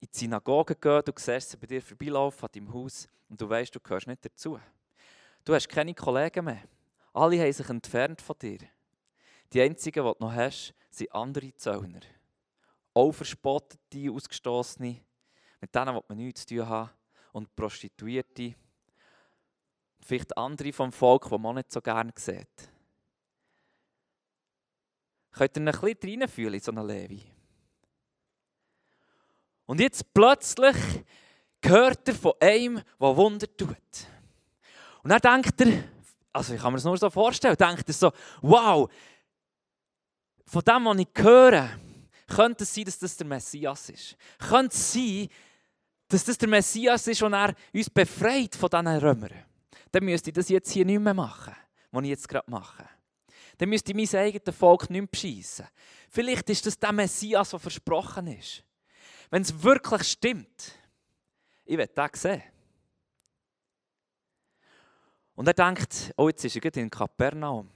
die 0.00 0.08
Synagoge 0.10 0.76
gehen, 0.76 1.02
du 1.04 1.12
siehst 1.16 1.50
sie 1.50 1.56
bei 1.56 1.66
dir 1.66 1.82
vorbeilaufen 1.82 2.44
an 2.44 2.52
deinem 2.52 2.72
Haus 2.72 3.08
und 3.28 3.40
du 3.40 3.48
weißt, 3.48 3.74
du 3.74 3.80
gehörst 3.80 4.06
nicht 4.06 4.24
dazu. 4.24 4.58
Du 5.44 5.54
hast 5.54 5.68
keine 5.68 5.94
Kollegen 5.94 6.44
mehr. 6.44 6.62
Alle 7.14 7.40
haben 7.40 7.52
sich 7.52 7.68
entfernt 7.68 8.20
von 8.20 8.36
dir. 8.38 8.58
Die 9.52 9.62
einzigen, 9.62 10.04
die 10.04 10.12
du 10.18 10.24
noch 10.24 10.32
hast, 10.32 10.74
sind 10.90 11.12
andere 11.14 11.54
Zöllner. 11.54 12.00
Auch 12.92 13.12
Verspottete, 13.12 14.10
Ausgestoßene, 14.10 15.00
mit 15.60 15.74
denen 15.74 15.94
will 15.94 16.02
man 16.08 16.18
nichts 16.18 16.44
zu 16.44 16.56
tun 16.56 16.68
haben. 16.68 16.90
Und 17.32 17.54
Prostituierte. 17.56 18.54
Vielleicht 20.00 20.36
andere 20.36 20.72
vom 20.72 20.92
Volk, 20.92 21.28
die 21.28 21.38
man 21.38 21.56
nicht 21.56 21.72
so 21.72 21.80
gerne 21.80 22.12
sieht. 22.16 22.68
Könnt 25.32 25.56
ihr 25.56 25.62
ein 25.62 25.64
bisschen 25.96 26.22
reinfühlen 26.22 26.54
in 26.54 26.60
so 26.60 26.70
einen 26.70 26.86
Levi? 26.86 27.22
Und 29.66 29.80
jetzt 29.80 30.12
plötzlich 30.12 30.76
hört 31.64 32.06
er 32.06 32.14
von 32.14 32.34
einem, 32.40 32.76
der 32.76 33.16
Wunder 33.16 33.56
tut. 33.56 33.70
Und 35.02 35.10
dann 35.10 35.42
denkt 35.42 35.60
er, 35.60 35.93
also 36.34 36.52
ich 36.52 36.60
kann 36.60 36.72
mir 36.72 36.78
das 36.78 36.84
nur 36.84 36.98
so 36.98 37.08
vorstellen, 37.10 37.56
denkt 37.56 37.90
so, 37.92 38.12
wow, 38.42 38.90
von 40.44 40.62
dem, 40.62 40.84
was 40.84 40.98
ich 40.98 41.08
höre, 41.16 41.70
könnte 42.26 42.64
es 42.64 42.74
sein, 42.74 42.84
dass 42.84 42.98
das 42.98 43.16
der 43.16 43.26
Messias 43.26 43.88
ist. 43.88 44.16
Könnte 44.38 44.74
es 44.74 44.92
sein, 44.92 45.28
dass 46.08 46.24
das 46.24 46.36
der 46.36 46.48
Messias 46.48 47.06
ist 47.06 47.22
und 47.22 47.34
er 47.34 47.54
uns 47.72 47.88
befreit 47.88 48.54
von 48.54 48.68
diesen 48.68 48.98
Römern. 48.98 49.44
Dann 49.92 50.04
müsste 50.04 50.30
ich 50.30 50.34
das 50.34 50.48
jetzt 50.48 50.72
hier 50.72 50.84
nicht 50.84 51.00
mehr 51.00 51.14
machen, 51.14 51.54
was 51.92 52.02
ich 52.02 52.10
jetzt 52.10 52.28
gerade 52.28 52.50
mache. 52.50 52.84
Dann 53.58 53.68
müsste 53.68 53.92
ich 53.92 54.12
mein 54.12 54.20
eigenes 54.20 54.56
Volk 54.56 54.90
nicht 54.90 55.00
mehr 55.00 55.06
bescheissen. 55.06 55.68
Vielleicht 56.10 56.50
ist 56.50 56.66
das 56.66 56.78
der 56.78 56.92
Messias, 56.92 57.50
der 57.50 57.60
versprochen 57.60 58.26
ist. 58.26 58.64
Wenn 59.30 59.42
es 59.42 59.62
wirklich 59.62 60.02
stimmt, 60.02 60.72
ich 61.64 61.78
werde 61.78 61.92
das 61.94 62.20
sehen. 62.20 62.42
Und 65.34 65.48
er 65.48 65.54
denkt, 65.54 66.12
oh, 66.16 66.28
jetzt 66.28 66.44
ist 66.44 66.56
er 66.56 66.76
in 66.76 66.90
Kapernaum. 66.90 67.70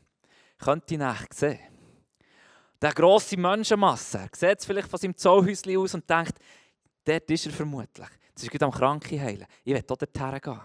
Könnte 0.59 0.95
ich 0.95 1.01
nicht 1.01 1.35
sehen. 1.35 1.59
Der 2.81 2.93
grosse 2.93 3.37
Menschenmasse, 3.37 4.19
er 4.19 4.29
sieht 4.33 4.61
es 4.61 4.65
vielleicht 4.65 4.89
von 4.89 5.01
seinem 5.01 5.17
Zollhäuschen 5.17 5.77
aus 5.77 5.95
und 5.95 6.09
denkt, 6.09 6.39
dort 7.05 7.31
ist 7.31 7.47
er 7.47 7.53
vermutlich. 7.53 8.09
Das 8.35 8.45
ist 8.45 8.51
gerade 8.51 8.67
am 8.67 8.71
Kranken 8.71 9.21
heilen. 9.21 9.47
Ich 9.65 9.75
will 9.75 9.83
dort 9.83 10.19
hergehen. 10.19 10.61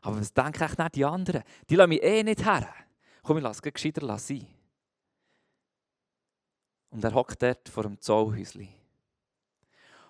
Aber 0.00 0.18
was 0.18 0.34
denken 0.34 0.62
eigentlich 0.62 0.78
nicht 0.78 0.94
die 0.96 1.04
anderen? 1.04 1.42
Die 1.70 1.76
lassen 1.76 1.90
mich 1.90 2.02
eh 2.02 2.24
nicht 2.24 2.44
her. 2.44 2.74
Komm, 3.22 3.36
ich 3.36 3.42
lasse 3.44 3.60
es 3.64 3.72
gescheiter 3.72 4.18
sein. 4.18 4.46
Und 6.90 7.04
er 7.04 7.14
hockt 7.14 7.40
dort 7.40 7.68
vor 7.68 7.84
dem 7.84 8.00
Zollhäuschen 8.00 8.68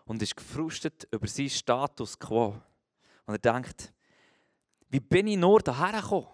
und 0.07 0.23
ist 0.23 0.37
gefrustet 0.37 1.07
über 1.11 1.29
seinen 1.29 1.51
Status 1.51 2.19
quo. 2.19 2.59
Und 3.27 3.35
er 3.35 3.39
denkt, 3.39 3.93
wie 4.93 5.01
bin 5.01 5.27
ich 5.27 5.39
nur 5.39 5.61
daher 5.61 6.03
gekommen? 6.03 6.29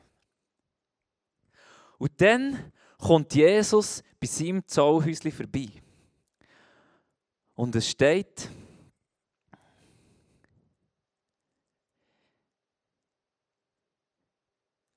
Und 1.97 2.21
dann 2.21 2.73
kommt 2.99 3.33
Jesus 3.33 4.03
bei 4.19 4.27
seinem 4.27 4.67
Zollhäuschen 4.67 5.31
vorbei. 5.31 5.69
Und 7.55 7.77
es 7.77 7.89
steht, 7.89 8.51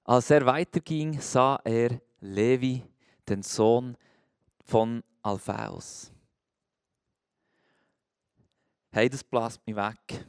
als 0.03 0.31
er 0.31 0.43
weiterging, 0.43 1.21
sah 1.21 1.59
er 1.63 2.01
Levi, 2.19 2.83
den 3.29 3.43
Sohn 3.43 3.95
von 4.65 5.03
Alphaeus. 5.21 6.11
Hey, 8.91 9.07
das 9.07 9.23
bläst 9.23 9.65
mich 9.67 9.75
weg. 9.75 10.25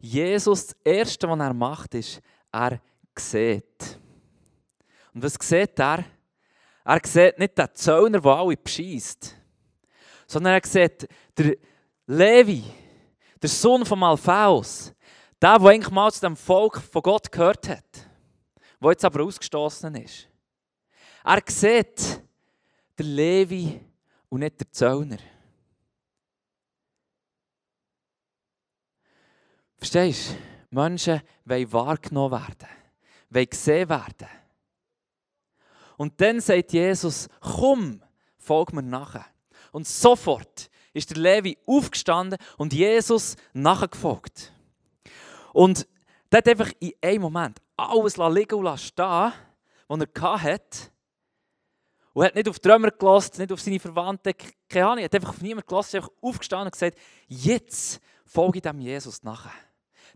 Jesus, 0.00 0.68
das 0.68 0.76
Erste, 0.82 1.28
was 1.28 1.38
er 1.38 1.54
macht, 1.54 1.94
ist, 1.94 2.20
er 2.50 2.80
sieht. 3.16 3.98
Und 5.12 5.22
was 5.22 5.34
sieht 5.40 5.78
er? 5.78 6.04
Er 6.84 7.00
sieht 7.04 7.38
nicht 7.38 7.58
den 7.58 7.68
Zöllner, 7.74 8.20
der 8.20 8.32
alle 8.32 8.56
bescheißt, 8.56 9.36
sondern 10.26 10.54
er 10.54 10.66
sieht 10.66 11.06
der 11.36 11.56
Levi, 12.06 12.64
der 13.40 13.48
Sohn 13.48 13.84
von 13.84 14.02
Alphaeus, 14.02 14.92
der, 15.40 15.58
der 15.58 15.68
eigentlich 15.68 15.92
mal 15.92 16.10
zu 16.10 16.20
dem 16.20 16.36
Volk 16.36 16.80
von 16.80 17.02
Gott 17.02 17.30
gehört 17.30 17.68
hat, 17.68 18.08
der 18.80 18.90
jetzt 18.90 19.04
aber 19.04 19.22
ausgestoßen 19.22 19.94
ist. 19.96 20.28
Er 21.24 21.42
sieht 21.46 22.22
der 22.98 23.06
Levi 23.06 23.80
und 24.30 24.40
nicht 24.40 24.58
der 24.60 24.72
Zöllner. 24.72 25.18
Verstehst 29.80 30.32
du? 30.32 30.50
Menschen 30.70 31.22
wollen 31.46 31.72
wahrgenommen 31.72 32.32
werden, 32.32 32.68
wollen 33.30 33.50
gesehen 33.50 33.88
werden. 33.88 34.28
Und 35.96 36.20
dann 36.20 36.40
sagt 36.40 36.72
Jesus, 36.72 37.28
komm, 37.40 38.02
folg 38.38 38.72
mir 38.72 38.82
nachher. 38.82 39.24
Und 39.72 39.88
sofort 39.88 40.70
ist 40.92 41.10
der 41.10 41.16
Levi 41.16 41.58
aufgestanden 41.66 42.38
und 42.58 42.72
Jesus 42.72 43.36
nachgefolgt. 43.54 44.52
Und 45.52 45.88
der 46.30 46.38
hat 46.38 46.48
einfach 46.48 46.72
in 46.78 46.92
einem 47.02 47.22
Moment 47.22 47.58
alles 47.76 48.16
liegen 48.16 48.54
und 48.54 48.78
stehen, 48.78 49.32
was 49.88 50.00
er 50.00 50.42
hatte. 50.42 50.90
Und 52.12 52.24
hat 52.24 52.34
nicht 52.34 52.48
auf 52.48 52.58
die 52.58 52.68
gelassen, 52.68 53.40
nicht 53.40 53.52
auf 53.52 53.60
seine 53.60 53.80
Verwandten, 53.80 54.34
keine 54.68 54.86
Ahnung, 54.86 55.04
hat 55.04 55.14
einfach 55.14 55.30
auf 55.30 55.40
niemanden 55.40 55.66
gelassen, 55.66 55.88
ist 55.88 55.94
einfach 55.96 56.10
aufgestanden 56.20 56.66
und 56.66 56.72
gesagt, 56.72 56.98
jetzt 57.28 58.00
folge 58.24 58.58
ich 58.58 58.62
dem 58.62 58.80
Jesus 58.80 59.22
nachher 59.22 59.52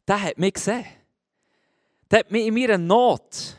der 0.06 0.22
hat 0.22 0.38
mich 0.38 0.54
gesehen. 0.54 0.84
Der 2.10 2.20
hat 2.20 2.30
mich 2.30 2.46
in 2.46 2.54
meiner 2.54 2.78
Not, 2.78 3.56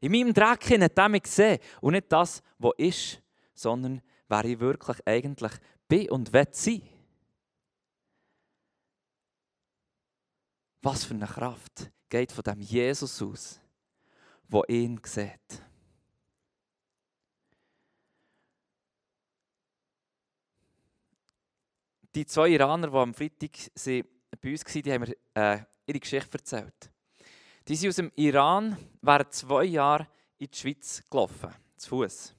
in 0.00 0.12
meinem 0.12 0.32
Dreck 0.32 0.70
hat 0.70 1.10
mich 1.10 1.22
gesehen. 1.22 1.58
Und 1.80 1.92
nicht 1.92 2.10
das, 2.10 2.42
was 2.58 2.72
ist, 2.76 3.22
sondern 3.54 4.00
wer 4.28 4.44
ich 4.44 4.58
wirklich 4.60 4.98
eigentlich 5.06 5.52
bin 5.88 6.10
und 6.10 6.32
will 6.32 6.46
sein. 6.50 6.82
Was 10.82 11.04
für 11.04 11.14
eine 11.14 11.26
Kraft 11.26 11.90
geht 12.08 12.32
von 12.32 12.44
dem 12.44 12.60
Jesus 12.60 13.20
aus, 13.20 13.60
wo 14.48 14.64
ihn 14.68 15.00
sieht. 15.04 15.62
Die 22.14 22.24
zwei 22.24 22.48
Iraner, 22.50 22.88
die 22.88 22.96
am 22.96 23.14
Freitag 23.14 23.50
sind, 23.74 24.06
bei 24.40 24.52
uns, 24.52 24.64
die 24.64 24.92
haben 24.92 25.02
mir 25.02 25.16
äh, 25.34 25.62
ihre 25.86 26.00
Geschichte 26.00 26.38
erzählt. 26.38 26.90
Die 27.66 27.76
sind 27.76 27.90
aus 27.90 27.96
dem 27.96 28.12
Iran 28.16 28.76
während 29.02 29.32
zwei 29.32 29.64
Jahren 29.64 30.06
in 30.38 30.48
die 30.50 30.56
Schweiz 30.56 31.02
gelaufen, 31.10 31.54
zu 31.76 31.88
Fuß. 31.90 32.34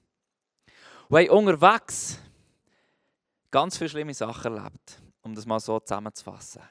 Und 1.09 1.17
haben 1.17 1.29
unterwegs 1.29 2.19
ganz 3.51 3.77
viele 3.77 3.89
schlimme 3.89 4.13
Sachen 4.13 4.55
erlebt, 4.55 5.01
um 5.21 5.35
das 5.35 5.45
mal 5.45 5.59
so 5.59 5.79
zusammenzufassen. 5.79 6.61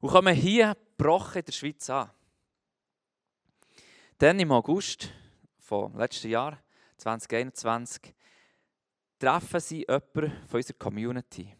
Und 0.00 0.10
kommen 0.10 0.34
hier 0.34 0.76
gebrochen 0.96 1.38
in 1.38 1.44
der 1.44 1.52
Schweiz 1.52 1.88
an. 1.90 2.10
Dann 4.18 4.38
im 4.38 4.52
August 4.52 5.10
vom 5.58 5.96
letzten 5.96 6.28
Jahr, 6.28 6.58
2021, 6.98 8.14
treffen 9.18 9.60
sie 9.60 9.86
jemanden 9.88 10.46
von 10.46 10.58
unserer 10.58 10.78
Community. 10.78 11.54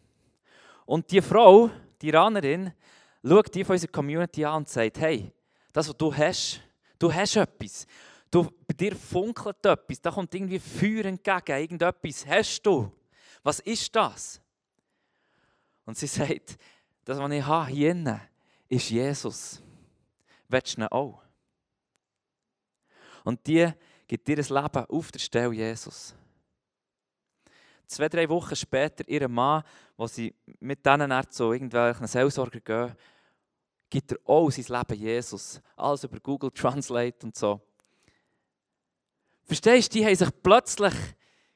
Und 0.85 1.09
die 1.09 1.21
Frau, 1.21 1.69
die 2.01 2.09
Iranerin, 2.09 2.71
schaut 3.23 3.53
die 3.53 3.63
von 3.63 3.73
unserer 3.73 3.91
Community 3.91 4.45
an 4.45 4.57
und 4.57 4.69
sagt, 4.69 4.99
hey, 4.99 5.31
das, 5.73 5.89
was 5.89 5.97
du 5.97 6.15
hast, 6.15 6.61
du 6.99 7.11
hast 7.11 7.35
etwas. 7.35 7.87
Du, 8.29 8.43
bei 8.43 8.73
dir 8.73 8.95
funkelt 8.95 9.65
etwas, 9.65 10.01
da 10.01 10.11
kommt 10.11 10.33
irgendwie 10.33 10.59
Feuer 10.59 11.05
entgegen, 11.05 11.59
irgendetwas 11.59 12.25
hast 12.27 12.61
du. 12.63 12.91
Was 13.43 13.59
ist 13.61 13.95
das? 13.95 14.41
Und 15.85 15.97
sie 15.97 16.07
sagt, 16.07 16.57
das, 17.03 17.17
was 17.17 17.31
ich 17.31 17.45
habe 17.45 17.71
hier 17.71 17.91
innen, 17.91 18.21
ist 18.67 18.89
Jesus. 18.89 19.61
Willst 20.47 20.77
du 20.77 20.81
ihn 20.81 20.87
auch? 20.87 21.21
Und 23.23 23.45
die 23.47 23.71
gibt 24.07 24.29
ihr 24.29 24.37
Leben 24.37 24.85
auf 24.85 25.11
der 25.11 25.19
Stelle 25.19 25.53
Jesus 25.53 26.15
zwei, 27.87 28.09
drei 28.09 28.27
Wochen 28.29 28.55
später 28.55 29.07
ihrem 29.07 29.33
Mann, 29.33 29.63
wo 29.97 30.07
sie 30.07 30.33
mit 30.59 30.85
denen 30.85 31.11
zu 31.29 31.51
irgendwelchen 31.51 32.07
Seelsorger 32.07 32.59
gehen, 32.59 32.95
gibt 33.89 34.11
er 34.11 34.17
auch 34.25 34.49
sein 34.49 34.65
Leben 34.67 35.01
Jesus. 35.01 35.61
Alles 35.75 36.03
über 36.03 36.19
Google 36.19 36.51
Translate 36.51 37.25
und 37.25 37.35
so. 37.35 37.61
Verstehst 39.45 39.93
du, 39.93 39.99
die 39.99 40.05
haben 40.05 40.15
sich 40.15 40.29
plötzlich 40.41 40.93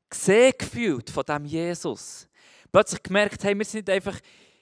gesehen 0.10 0.54
gefühlt 0.58 1.10
von 1.10 1.24
diesem 1.24 1.46
Jesus. 1.46 2.28
Plötzlich 2.72 3.02
gemerkt, 3.02 3.44
hey, 3.44 3.58
wir 3.58 3.66
sind 3.66 3.88
nicht 3.88 3.96
einfach 3.96 4.20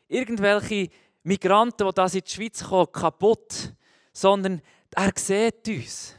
irgendwelche 0.07 0.89
Migranten, 1.23 1.87
die 1.87 1.93
da 1.93 2.05
in 2.05 2.21
die 2.21 2.29
Schweiz 2.29 2.63
kommen, 2.63 2.91
kaputt, 2.91 3.73
sondern 4.13 4.61
er 4.95 5.11
sieht 5.15 5.67
uns. 5.67 6.15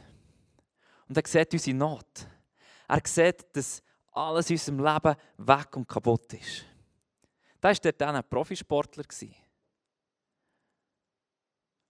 Und 1.07 1.17
er 1.17 1.27
sieht 1.27 1.51
unsere 1.51 1.75
Not. 1.75 2.27
Er 2.87 3.01
sieht, 3.03 3.45
dass 3.53 3.81
alles 4.11 4.49
in 4.49 4.55
unserem 4.55 4.79
Leben 4.79 5.15
weg 5.37 5.75
und 5.75 5.87
kaputt 5.87 6.33
ist. 6.33 6.65
Da 7.59 7.69
war 7.69 7.75
dort 7.75 8.01
ein 8.01 8.23
Profisportler. 8.29 9.03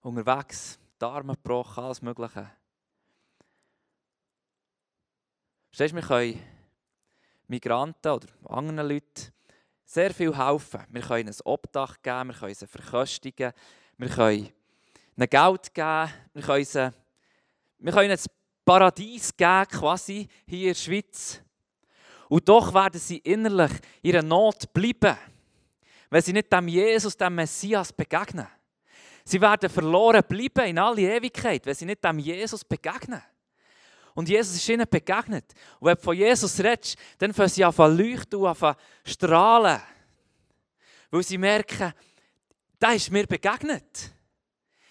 Unterwegs, 0.02 0.78
die 1.00 1.04
Arme 1.04 1.34
gebrochen, 1.34 1.84
alles 1.84 2.02
Mögliche. 2.02 2.50
Verstehst 5.70 5.92
du, 5.92 5.96
wir 5.96 6.02
können 6.02 6.42
Migranten 7.46 8.08
oder 8.08 8.26
anderen 8.48 8.88
Leuten 8.88 9.32
sehr 9.84 10.14
viel 10.14 10.36
helfen. 10.36 10.86
Wir 10.88 11.02
können 11.02 11.28
ein 11.28 11.36
Obdach 11.44 12.00
geben, 12.02 12.28
wir 12.28 12.34
können 12.34 12.54
sie 12.54 12.66
verköstigen, 12.66 13.52
wir 13.98 14.08
können 14.08 14.48
ihnen 15.16 15.28
Geld 15.28 15.74
geben, 15.74 16.12
wir 16.32 16.42
können, 16.42 16.64
sie, 16.64 16.92
wir 17.78 17.92
können 17.92 18.10
ein 18.12 18.24
Paradies 18.64 19.36
geben, 19.36 19.66
quasi 19.66 20.28
hier 20.46 20.60
in 20.60 20.68
der 20.68 20.74
Schweiz. 20.74 21.42
Und 22.30 22.48
doch 22.48 22.72
werden 22.72 23.00
sie 23.00 23.18
innerlich 23.18 23.72
ihrer 24.02 24.22
Not 24.22 24.72
bleiben, 24.72 25.18
wenn 26.10 26.22
sie 26.22 26.32
nicht 26.32 26.52
dem 26.52 26.68
Jesus, 26.68 27.16
dem 27.16 27.34
Messias 27.34 27.92
begegnen. 27.92 28.46
Sie 29.24 29.40
werden 29.40 29.68
verloren 29.68 30.22
bleiben 30.28 30.68
in 30.68 30.78
alle 30.78 31.02
Ewigkeit, 31.02 31.66
wenn 31.66 31.74
sie 31.74 31.86
nicht 31.86 32.04
dem 32.04 32.20
Jesus 32.20 32.64
begegnen. 32.64 33.20
Und 34.14 34.28
Jesus 34.28 34.54
ist 34.54 34.68
ihnen 34.68 34.86
begegnet. 34.88 35.44
Und 35.80 35.88
wenn 35.88 35.96
du 35.96 36.02
von 36.02 36.16
Jesus 36.16 36.60
redest, 36.60 36.96
dann 37.18 37.34
fangen 37.34 37.48
sie 37.48 37.64
an 37.64 37.74
zu 37.74 37.84
leuchten 37.86 38.38
und 38.38 38.62
an 38.62 38.76
strahlen. 39.04 39.80
Weil 41.10 41.22
sie 41.24 41.38
merken, 41.38 41.92
da 42.78 42.92
ist 42.92 43.10
mir 43.10 43.26
begegnet. 43.26 44.12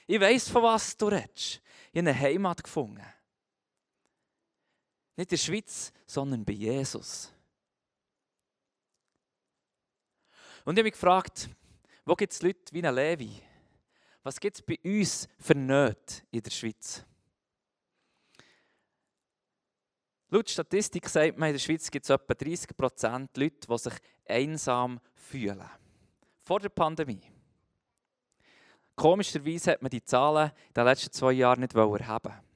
Ich 0.08 0.20
weiß, 0.20 0.50
von 0.50 0.64
was 0.64 0.98
du 0.98 1.08
redest. 1.08 1.62
Ich 1.94 2.00
habe 2.00 2.10
eine 2.10 2.20
Heimat 2.20 2.62
gefunden. 2.62 3.02
Nicht 5.20 5.34
in 5.34 5.36
der 5.36 5.44
Schweiz, 5.44 5.92
sondern 6.06 6.46
bei 6.46 6.54
Jesus. 6.54 7.30
Und 10.64 10.78
ich 10.78 10.80
habe 10.80 10.84
mich 10.84 10.94
gefragt, 10.94 11.50
wo 12.06 12.16
gibt 12.16 12.32
es 12.32 12.42
Leute 12.42 12.72
wie 12.72 12.82
ein 12.82 12.96
Levi? 12.96 13.42
Was 14.24 14.40
gibt 14.40 14.56
es 14.56 14.62
bei 14.62 14.80
uns 14.82 15.28
für 15.38 15.56
Nöte 15.56 16.24
in 16.32 16.42
der 16.42 16.52
Schweiz? 16.52 17.04
Laut 20.30 20.50
Statistik 20.50 21.10
sagt 21.10 21.38
man, 21.38 21.50
in 21.50 21.56
der 21.56 21.60
Schweiz 21.60 21.92
gibt 21.92 22.06
es 22.06 22.10
etwa 22.10 22.34
30 22.34 22.78
Prozent 22.78 23.36
Leute, 23.36 23.68
die 23.68 23.78
sich 23.78 23.96
einsam 24.26 25.02
fühlen. 25.16 25.70
Vor 26.44 26.62
der 26.62 26.70
Pandemie. 26.70 27.30
Komischerweise 28.96 29.72
hat 29.72 29.82
man 29.82 29.90
die 29.90 30.02
Zahlen 30.02 30.54
in 30.70 30.74
den 30.76 30.86
letzten 30.86 31.12
zwei 31.12 31.34
Jahren 31.34 31.60
nicht 31.60 31.76
erheben. 31.76 32.49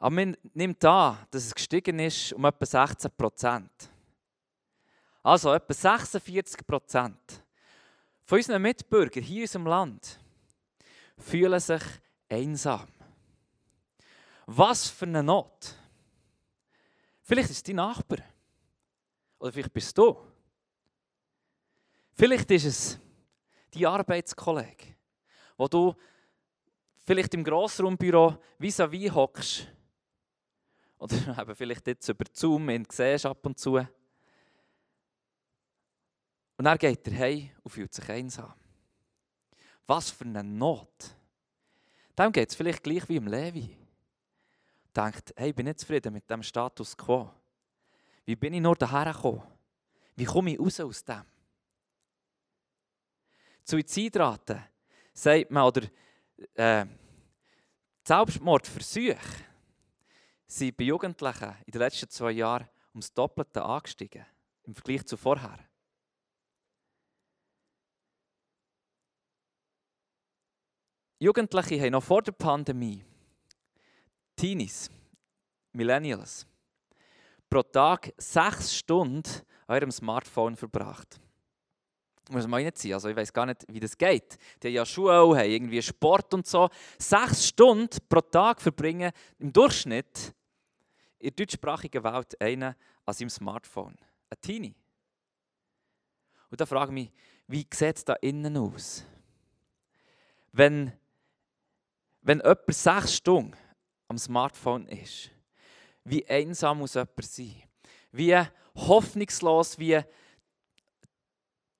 Aber 0.00 0.14
man 0.14 0.36
nimmt 0.54 0.82
an, 0.84 1.18
dass 1.30 1.44
es 1.44 1.54
gestiegen 1.54 1.98
ist 1.98 2.32
um 2.32 2.44
etwa 2.46 2.64
16 2.64 3.10
Prozent. 3.16 3.90
Also 5.22 5.52
etwa 5.52 5.74
46 5.74 6.66
Prozent 6.66 7.44
von 8.24 8.38
unseren 8.38 8.62
Mitbürgern 8.62 9.22
hier 9.22 9.36
in 9.36 9.42
unserem 9.42 9.66
Land 9.66 10.18
fühlen 11.18 11.60
sich 11.60 11.82
einsam. 12.30 12.88
Was 14.46 14.88
für 14.88 15.04
eine 15.04 15.22
Not. 15.22 15.76
Vielleicht 17.20 17.50
ist 17.50 17.56
es 17.58 17.62
dein 17.62 17.76
Nachbar. 17.76 18.18
Oder 19.38 19.52
vielleicht 19.52 19.72
bist 19.72 19.96
du. 19.98 20.16
Vielleicht 22.14 22.50
ist 22.52 22.64
es 22.64 23.00
dein 23.70 23.84
Arbeitskollege, 23.84 24.96
wo 25.58 25.68
du 25.68 25.94
vielleicht 27.04 27.34
im 27.34 27.44
Grossraumbüro 27.44 28.38
vis-à-vis 28.58 29.12
hockst. 29.12 29.66
Oder 31.00 31.16
eben 31.40 31.56
vielleicht 31.56 31.86
jetzt 31.86 32.08
über 32.08 32.24
Zoom 32.32 32.70
ihn 32.70 32.86
siehst 32.88 33.26
ab 33.26 33.44
und 33.44 33.58
zu. 33.58 33.76
Und 33.76 33.88
dann 36.64 36.78
geht 36.78 37.08
er 37.08 37.18
heim 37.18 37.50
und 37.62 37.70
fühlt 37.70 37.92
sich 37.92 38.08
einsam. 38.08 38.54
Was 39.86 40.10
für 40.10 40.24
eine 40.24 40.44
Not. 40.44 41.16
Dem 42.16 42.30
geht 42.30 42.50
es 42.50 42.54
vielleicht 42.54 42.82
gleich 42.82 43.08
wie 43.08 43.16
im 43.16 43.26
Levi 43.26 43.76
denkt, 44.94 45.32
hey, 45.36 45.50
ich 45.50 45.54
bin 45.54 45.66
nicht 45.66 45.80
zufrieden 45.80 46.12
mit 46.12 46.28
dem 46.28 46.42
Status 46.42 46.96
quo. 46.96 47.30
Wie 48.24 48.36
bin 48.36 48.54
ich 48.54 48.60
nur 48.60 48.76
daher 48.76 49.12
gekommen? 49.12 49.42
Wie 50.16 50.24
komme 50.24 50.52
ich 50.52 50.60
raus 50.60 50.80
aus 50.80 51.04
dem? 51.04 51.24
Suizidrate, 53.64 54.62
sagt 55.12 55.50
man, 55.50 55.64
oder 55.64 55.82
äh, 56.54 56.86
Selbstmordversuche 58.04 59.16
sind 60.50 60.76
bei 60.76 60.84
Jugendlichen 60.84 61.56
in 61.64 61.72
den 61.72 61.78
letzten 61.78 62.08
zwei 62.08 62.32
Jahren 62.32 62.68
ums 62.92 63.12
Doppelte 63.14 63.62
angestiegen 63.62 64.26
im 64.64 64.74
Vergleich 64.74 65.06
zu 65.06 65.16
vorher. 65.16 65.58
Jugendliche 71.20 71.80
haben 71.80 71.92
noch 71.92 72.02
vor 72.02 72.22
der 72.22 72.32
Pandemie 72.32 73.04
Teenies, 74.34 74.90
Millennials, 75.72 76.46
pro 77.48 77.62
Tag 77.62 78.12
sechs 78.16 78.74
Stunden 78.74 79.22
an 79.66 79.76
ihrem 79.76 79.92
Smartphone 79.92 80.56
verbracht. 80.56 81.20
Muss 82.30 82.46
man 82.46 82.68
sein. 82.74 82.92
Also 82.94 83.08
ich 83.08 83.16
weiß 83.16 83.32
gar 83.32 83.46
nicht, 83.46 83.66
wie 83.68 83.80
das 83.80 83.96
geht. 83.96 84.38
Die 84.62 84.68
haben 84.68 84.74
ja 84.74 84.86
Schule, 84.86 85.12
haben 85.12 85.50
irgendwie 85.50 85.82
Sport 85.82 86.32
und 86.32 86.46
so. 86.46 86.70
Sechs 86.98 87.48
Stunden 87.48 87.98
pro 88.08 88.20
Tag 88.20 88.60
verbringen 88.60 89.12
im 89.38 89.52
Durchschnitt 89.52 90.34
in 91.20 91.34
der 91.34 91.46
deutschsprachigen 91.46 92.02
Welt 92.02 92.40
einer 92.40 92.76
an 93.04 93.14
seinem 93.14 93.30
Smartphone. 93.30 93.96
Ein 94.30 94.40
Teenie. 94.40 94.74
Und 96.50 96.60
da 96.60 96.66
frage 96.66 96.90
ich 96.90 96.94
mich, 96.94 97.12
wie 97.46 97.66
sieht 97.72 97.96
es 97.96 98.04
da 98.04 98.14
innen 98.14 98.56
aus? 98.56 99.04
Wenn, 100.52 100.92
wenn 102.22 102.40
jemand 102.40 102.74
sechs 102.74 103.16
Stunden 103.16 103.56
am 104.10 104.18
Smartphone 104.18 104.86
ist. 104.88 105.30
Wie 106.04 106.26
einsam 106.28 106.78
muss 106.78 106.94
jemand 106.94 107.24
sein? 107.24 107.62
Wie 108.10 108.36
hoffnungslos, 108.74 109.78
wie 109.78 110.00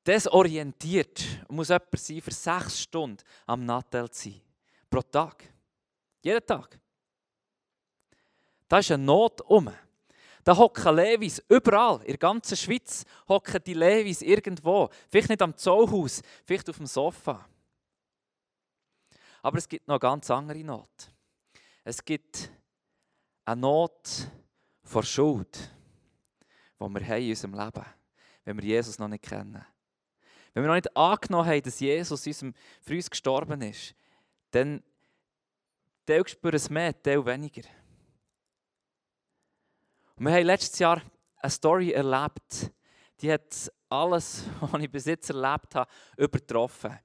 desorientiert 0.06 1.24
muss 1.48 1.68
jemand 1.68 1.98
sein, 1.98 2.20
für 2.20 2.30
sechs 2.30 2.82
Stunden 2.82 3.22
am 3.46 3.64
Nattel 3.64 4.08
zu 4.10 4.30
sein. 4.30 4.40
Pro 4.88 5.02
Tag. 5.02 5.44
Jeden 6.22 6.46
Tag. 6.46 6.78
Da 8.70 8.78
ist 8.78 8.92
eine 8.92 9.02
Not 9.02 9.40
um. 9.40 9.68
Da 10.44 10.56
hocken 10.56 10.94
Levis 10.94 11.42
überall, 11.48 12.00
in 12.02 12.06
der 12.12 12.18
ganzen 12.18 12.56
Schweiz 12.56 13.04
hocken 13.28 13.60
die 13.66 13.74
Levis 13.74 14.22
irgendwo. 14.22 14.88
Vielleicht 15.08 15.28
nicht 15.28 15.42
am 15.42 15.56
Zollhaus, 15.56 16.22
vielleicht 16.44 16.70
auf 16.70 16.76
dem 16.76 16.86
Sofa. 16.86 17.44
Aber 19.42 19.58
es 19.58 19.68
gibt 19.68 19.88
noch 19.88 19.96
eine 19.96 20.00
ganz 20.00 20.30
andere 20.30 20.62
Not. 20.62 21.10
Es 21.82 22.04
gibt 22.04 22.48
eine 23.44 23.60
Not 23.60 24.30
vor 24.84 25.02
Schuld, 25.02 25.58
die 26.78 26.94
wir 26.94 27.06
haben 27.08 27.22
in 27.22 27.30
unserem 27.30 27.54
Leben, 27.54 27.86
wenn 28.44 28.56
wir 28.56 28.64
Jesus 28.64 29.00
noch 29.00 29.08
nicht 29.08 29.24
kennen. 29.24 29.66
Wenn 30.54 30.62
wir 30.62 30.68
noch 30.68 30.76
nicht 30.76 30.96
angenommen 30.96 31.48
haben, 31.48 31.62
dass 31.62 31.80
Jesus 31.80 32.22
für 32.22 32.94
uns 32.94 33.10
gestorben 33.10 33.62
ist, 33.62 33.96
dann 34.52 34.80
spüren 36.26 36.54
es 36.54 36.70
mehr, 36.70 37.02
Teil 37.02 37.26
weniger. 37.26 37.62
Wir 40.22 40.32
haben 40.32 40.44
letztes 40.44 40.78
Jahr 40.78 41.00
eine 41.38 41.50
Story 41.50 41.92
erlebt, 41.92 42.70
die 43.22 43.32
hat 43.32 43.72
alles, 43.88 44.44
was 44.60 44.82
ich 44.82 44.90
bis 44.90 45.06
jetzt 45.06 45.30
erlebt 45.30 45.74
habe, 45.74 45.90
übertroffen. 46.14 46.98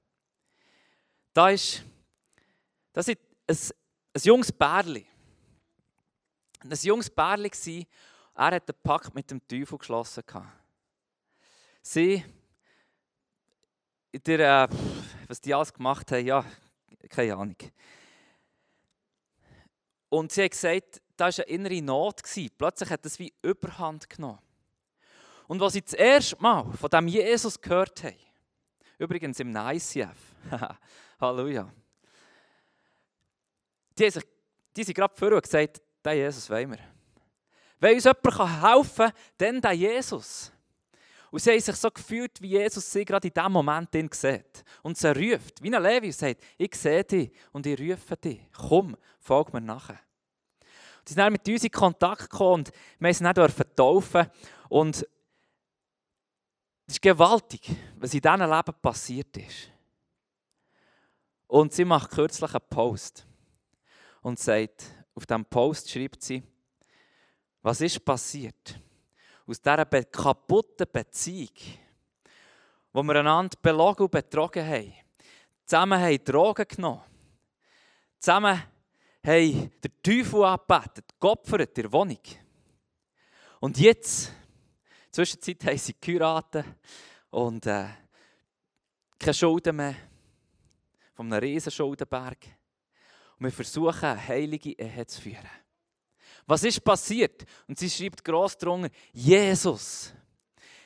Da 1.32 1.48
ist, 1.48 1.82
das 2.92 3.08
ist 3.08 3.18
ein 3.48 3.56
ein 4.16 4.22
junges 4.22 4.52
Bärli. 4.52 5.06
Ein 6.60 6.70
junges 6.70 7.08
Bärli 7.08 7.50
war, 7.50 8.50
er 8.50 8.56
hat 8.56 8.68
den 8.68 8.76
Pakt 8.82 9.14
mit 9.14 9.30
dem 9.30 9.40
Teufel 9.48 9.78
geschlossen. 9.78 10.22
Sie, 11.80 12.22
der, 14.12 14.68
äh, 14.68 14.68
was 15.26 15.40
die 15.40 15.54
alles 15.54 15.72
gemacht 15.72 16.12
haben, 16.12 16.26
ja, 16.26 16.44
keine 17.08 17.34
Ahnung. 17.34 17.56
Und 20.10 20.32
sie 20.32 20.44
hat 20.44 20.50
gesagt, 20.50 21.00
da 21.16 21.26
war 21.26 21.34
eine 21.36 21.46
innere 21.46 21.82
Not. 21.82 22.22
Plötzlich 22.58 22.90
hat 22.90 23.04
das 23.04 23.18
wie 23.18 23.32
Überhand 23.42 24.08
genommen. 24.08 24.38
Und 25.48 25.60
was 25.60 25.74
sie 25.74 25.82
das 25.82 25.94
erste 25.94 26.40
Mal 26.40 26.72
von 26.72 26.90
dem 26.90 27.08
Jesus 27.08 27.60
gehört 27.60 28.02
haben, 28.02 28.16
übrigens 28.98 29.38
im 29.40 29.54
ICF, 29.54 30.16
Halleluja, 31.20 31.70
die, 33.98 34.10
sich, 34.10 34.24
die 34.76 34.84
sind 34.84 34.94
gerade 34.94 35.14
vorher 35.16 35.40
gesagt, 35.40 35.80
der 36.04 36.14
Jesus 36.14 36.50
wollen 36.50 36.70
wir. 36.72 36.78
Wenn 37.78 37.94
uns 37.94 38.04
jemand 38.04 38.62
helfen 38.62 38.96
kann, 38.96 39.12
dann 39.38 39.60
der 39.60 39.72
Jesus. 39.72 40.52
Und 41.30 41.40
sie 41.40 41.50
haben 41.50 41.60
sich 41.60 41.76
so 41.76 41.90
gefühlt, 41.90 42.40
wie 42.40 42.48
Jesus 42.48 42.90
sie 42.90 43.04
gerade 43.04 43.28
in 43.28 43.34
diesem 43.34 43.52
Moment 43.52 43.90
sieht. 44.14 44.64
Und 44.82 44.96
sie 44.96 45.08
ruft, 45.08 45.62
wie 45.62 45.74
ein 45.74 45.82
Levi, 45.82 46.12
sagt, 46.12 46.42
ich 46.56 46.74
sehe 46.74 47.04
dich 47.04 47.30
und 47.52 47.66
ich 47.66 47.78
rufe 47.78 48.16
dich. 48.16 48.40
Komm, 48.52 48.96
folg 49.18 49.52
mir 49.52 49.60
nachher. 49.60 49.98
Sie 51.06 51.14
sind 51.14 51.18
dann 51.18 51.32
mit 51.32 51.48
uns 51.48 51.62
in 51.62 51.70
Kontakt 51.70 52.28
gekommen 52.30 52.64
und 52.64 52.72
wir 52.98 53.14
sie 53.14 53.22
dann 53.22 53.34
taufen 53.76 54.26
Und 54.68 55.06
es 56.86 56.94
ist 56.94 57.02
gewaltig, 57.02 57.70
was 57.96 58.12
in 58.12 58.20
diesem 58.20 58.40
Leben 58.40 58.74
passiert 58.82 59.36
ist. 59.36 59.70
Und 61.46 61.72
sie 61.72 61.84
macht 61.84 62.10
kürzlich 62.10 62.52
einen 62.52 62.68
Post 62.68 63.24
und 64.20 64.40
sagt, 64.40 64.84
auf 65.14 65.26
diesem 65.26 65.44
Post 65.44 65.90
schreibt 65.90 66.22
sie, 66.22 66.42
was 67.62 67.80
ist 67.80 68.04
passiert? 68.04 68.80
Aus 69.46 69.60
dieser 69.60 69.84
kaputten 69.84 70.86
Beziehung, 70.92 71.54
wo 72.92 73.02
wir 73.04 73.14
einander 73.14 73.56
belogen 73.62 74.02
und 74.02 74.10
betrogen 74.10 74.66
haben, 74.66 74.92
zusammen 75.64 76.00
haben 76.00 76.24
Drogen 76.24 76.66
genommen, 76.66 77.02
zusammen 78.18 78.60
haben 79.26 79.72
den 79.82 79.92
Teufel 80.02 80.44
angebetet, 80.44 81.04
geopfert 81.20 81.76
in 81.76 81.82
der 81.82 81.92
Wohnung. 81.92 82.20
Und 83.60 83.78
jetzt, 83.78 84.32
Zwischenzeit 85.10 85.64
haben 85.64 85.78
sie 85.78 85.96
geheiratet 86.00 86.64
und 87.30 87.66
äh, 87.66 87.88
keine 89.18 89.34
Schulden 89.34 89.76
mehr, 89.76 89.96
von 91.14 91.32
einem 91.32 91.42
riesen 91.42 91.72
Schuldenberg. 91.72 92.38
Und 93.38 93.44
wir 93.44 93.52
versuchen, 93.52 94.04
eine 94.04 94.28
heilige 94.28 94.72
Ehe 94.72 95.06
zu 95.06 95.20
führen. 95.20 95.50
Was 96.46 96.62
ist 96.62 96.84
passiert? 96.84 97.44
Und 97.66 97.78
sie 97.78 97.90
schreibt 97.90 98.24
gross 98.24 98.56
drunter, 98.56 98.90
Jesus. 99.12 100.12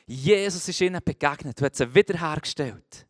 Jesus 0.05 0.67
ist 0.67 0.81
ihnen 0.81 1.01
begegnet 1.03 1.59
und 1.59 1.65
hat 1.65 1.75
sie 1.75 1.93
wiederhergestellt. 1.93 3.05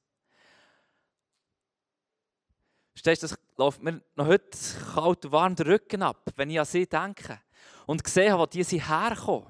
Verstehst 2.93 3.23
du, 3.23 3.27
das 3.27 3.39
läuft 3.57 3.81
mir 3.81 4.01
noch 4.15 4.27
heute 4.27 4.49
kalt 4.93 5.25
und 5.25 5.31
warm 5.31 5.55
den 5.55 5.67
Rücken 5.67 6.01
ab, 6.01 6.21
wenn 6.35 6.49
ich 6.49 6.59
an 6.59 6.65
sie 6.65 6.85
denke. 6.85 7.39
Und 7.85 8.05
sehe, 8.07 8.37
wo 8.37 8.45
die 8.45 8.63
sind 8.63 8.87
herkommen. 8.87 9.47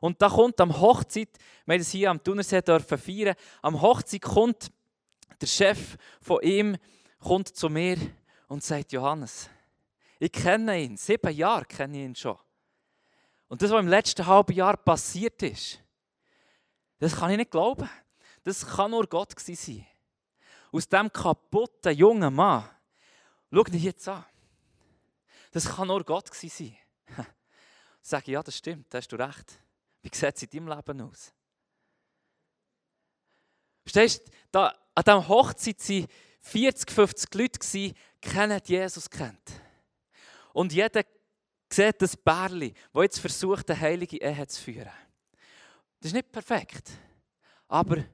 Und 0.00 0.22
da 0.22 0.28
kommt 0.28 0.60
am 0.60 0.78
Hochzeit, 0.80 1.28
wir 1.66 1.74
haben 1.74 1.80
das 1.80 1.90
hier 1.90 2.10
am 2.10 2.22
Thunersee 2.22 2.62
dürfen 2.62 2.98
feiern, 2.98 3.34
am 3.62 3.80
Hochzeit 3.80 4.22
kommt 4.22 4.70
der 5.40 5.46
Chef 5.46 5.96
von 6.20 6.40
ihm 6.42 6.76
kommt 7.20 7.48
zu 7.48 7.68
mir 7.68 7.96
und 8.46 8.62
sagt, 8.62 8.92
Johannes, 8.92 9.50
ich 10.18 10.32
kenne 10.32 10.80
ihn, 10.80 10.96
sieben 10.96 11.34
Jahre 11.34 11.64
kenne 11.64 11.98
ich 11.98 12.04
ihn 12.04 12.14
schon. 12.14 12.38
Und 13.48 13.62
das, 13.62 13.70
was 13.70 13.80
im 13.80 13.88
letzten 13.88 14.26
halben 14.26 14.52
Jahr 14.52 14.76
passiert 14.76 15.42
ist, 15.42 15.80
das 16.98 17.16
kann 17.16 17.30
ich 17.30 17.36
nicht 17.36 17.50
glauben. 17.50 17.88
Das 18.44 18.66
kann 18.66 18.90
nur 18.90 19.06
Gott 19.06 19.38
sein. 19.38 19.86
Aus 20.70 20.88
diesem 20.88 21.12
kaputten 21.12 21.96
jungen 21.96 22.34
Mann, 22.34 22.68
schau 23.52 23.62
dich 23.64 23.82
jetzt 23.82 24.08
an. 24.08 24.24
Das 25.52 25.68
kann 25.68 25.88
nur 25.88 26.04
Gott 26.04 26.34
sein. 26.34 26.76
Sage 28.02 28.32
ja, 28.32 28.42
das 28.42 28.56
stimmt, 28.56 28.92
da 28.92 28.98
hast 28.98 29.08
du 29.08 29.16
recht. 29.16 29.60
Wie 30.02 30.10
sieht 30.12 30.36
es 30.36 30.42
in 30.42 30.50
deinem 30.50 30.76
Leben 30.76 31.00
aus? 31.02 31.32
Verstehst 33.82 34.30
du, 34.52 34.58
an 34.58 34.74
dieser 35.04 35.28
Hochzeit 35.28 35.88
waren 35.88 36.06
40, 36.40 36.90
50 36.90 37.34
Leute, 37.34 37.58
die 38.60 38.72
Jesus 38.72 39.08
kennt. 39.08 39.52
Und 40.52 40.72
jeder 40.72 41.04
sieht 41.72 42.02
das 42.02 42.16
Bärli, 42.16 42.74
das 42.92 43.02
jetzt 43.02 43.18
versucht, 43.20 43.70
eine 43.70 43.80
heilige 43.80 44.18
Ehe 44.18 44.46
zu 44.46 44.62
führen. 44.62 44.90
Das 46.00 46.10
ist 46.10 46.14
nicht 46.14 46.30
perfekt. 46.30 46.90
Aber 47.66 48.04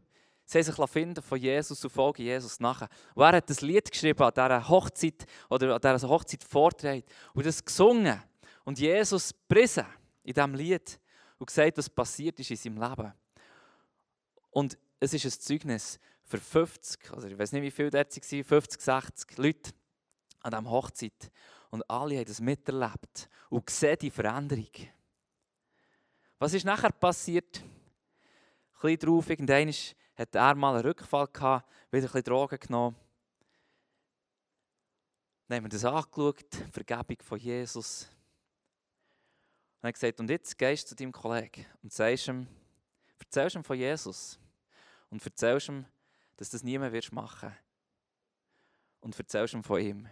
sie 0.44 0.58
haben 0.58 0.64
sich 0.64 0.90
finden 0.90 1.22
von 1.22 1.38
Jesus 1.38 1.84
und 1.84 1.90
folgen 1.90 2.22
Jesus 2.22 2.60
nachher. 2.60 2.88
Und 3.14 3.22
er 3.22 3.32
hat 3.32 3.50
das 3.50 3.60
Lied 3.60 3.90
geschrieben 3.90 4.22
an 4.22 4.32
dieser 4.34 4.68
Hochzeit 4.68 5.26
oder 5.48 5.74
an 5.74 5.80
dieser 5.80 6.08
Hochzeit 6.08 6.44
vortragen 6.44 7.02
und 7.32 7.46
das 7.46 7.64
gesungen 7.64 8.22
und 8.64 8.78
Jesus 8.78 9.32
priesen 9.32 9.86
in 10.22 10.34
diesem 10.34 10.54
Lied 10.54 10.98
und 11.38 11.46
gesagt, 11.46 11.78
was 11.78 11.90
passiert 11.90 12.38
ist 12.40 12.50
in 12.50 12.56
seinem 12.56 12.82
Leben. 12.82 13.12
Und 14.50 14.78
es 15.00 15.12
ist 15.12 15.24
ein 15.24 15.30
Zeugnis 15.30 15.98
für 16.24 16.38
50, 16.38 17.12
also 17.12 17.28
ich 17.28 17.38
weiß 17.38 17.52
nicht, 17.52 17.62
wie 17.62 17.70
viele 17.70 17.90
dort 17.90 18.16
waren, 18.16 18.44
50, 18.44 18.80
60 18.80 19.38
Leute 19.38 19.72
an 20.40 20.52
dieser 20.52 20.70
Hochzeit. 20.70 21.30
Und 21.70 21.88
alle 21.90 22.16
haben 22.16 22.24
das 22.24 22.40
miterlebt 22.40 23.28
und 23.50 23.68
sehen 23.68 23.98
die 24.00 24.10
Veränderung. 24.10 24.70
Was 26.38 26.54
ist 26.54 26.64
nachher 26.64 26.92
passiert? 26.92 27.62
Ein 27.62 28.96
bisschen 28.96 28.98
drauf, 29.00 29.30
irgendwann 29.30 29.74
hat 30.16 30.34
er 30.34 30.54
mal 30.54 30.74
einen 30.74 30.86
Rückfall 30.86 31.28
gehabt, 31.28 31.68
wieder 31.90 32.02
ein 32.02 32.12
bisschen 32.12 32.24
Drogen 32.24 32.58
genommen. 32.58 32.96
Dann 35.48 35.56
haben 35.56 35.64
wir 35.64 35.68
das 35.68 35.84
angeschaut, 35.84 36.54
Vergebung 36.72 37.18
von 37.22 37.38
Jesus. 37.38 38.08
Und 39.76 39.84
er 39.84 39.88
hat 39.88 39.94
gesagt, 39.94 40.20
und 40.20 40.30
jetzt 40.30 40.56
gehst 40.56 40.84
du 40.84 40.88
zu 40.90 40.96
deinem 40.96 41.12
Kollegen 41.12 41.66
und 41.82 41.92
sagst 41.92 42.28
ihm, 42.28 42.46
erzählst 43.18 43.56
ihm 43.56 43.64
von 43.64 43.76
Jesus 43.76 44.38
und 45.10 45.24
erzählst 45.24 45.68
ihm, 45.68 45.84
dass 46.36 46.50
das 46.50 46.62
niemand 46.62 46.92
wirst 46.92 47.12
machen 47.12 47.54
und 49.00 49.18
erzählst 49.18 49.54
ihm 49.54 49.62
von 49.62 49.80
ihm. 49.80 50.08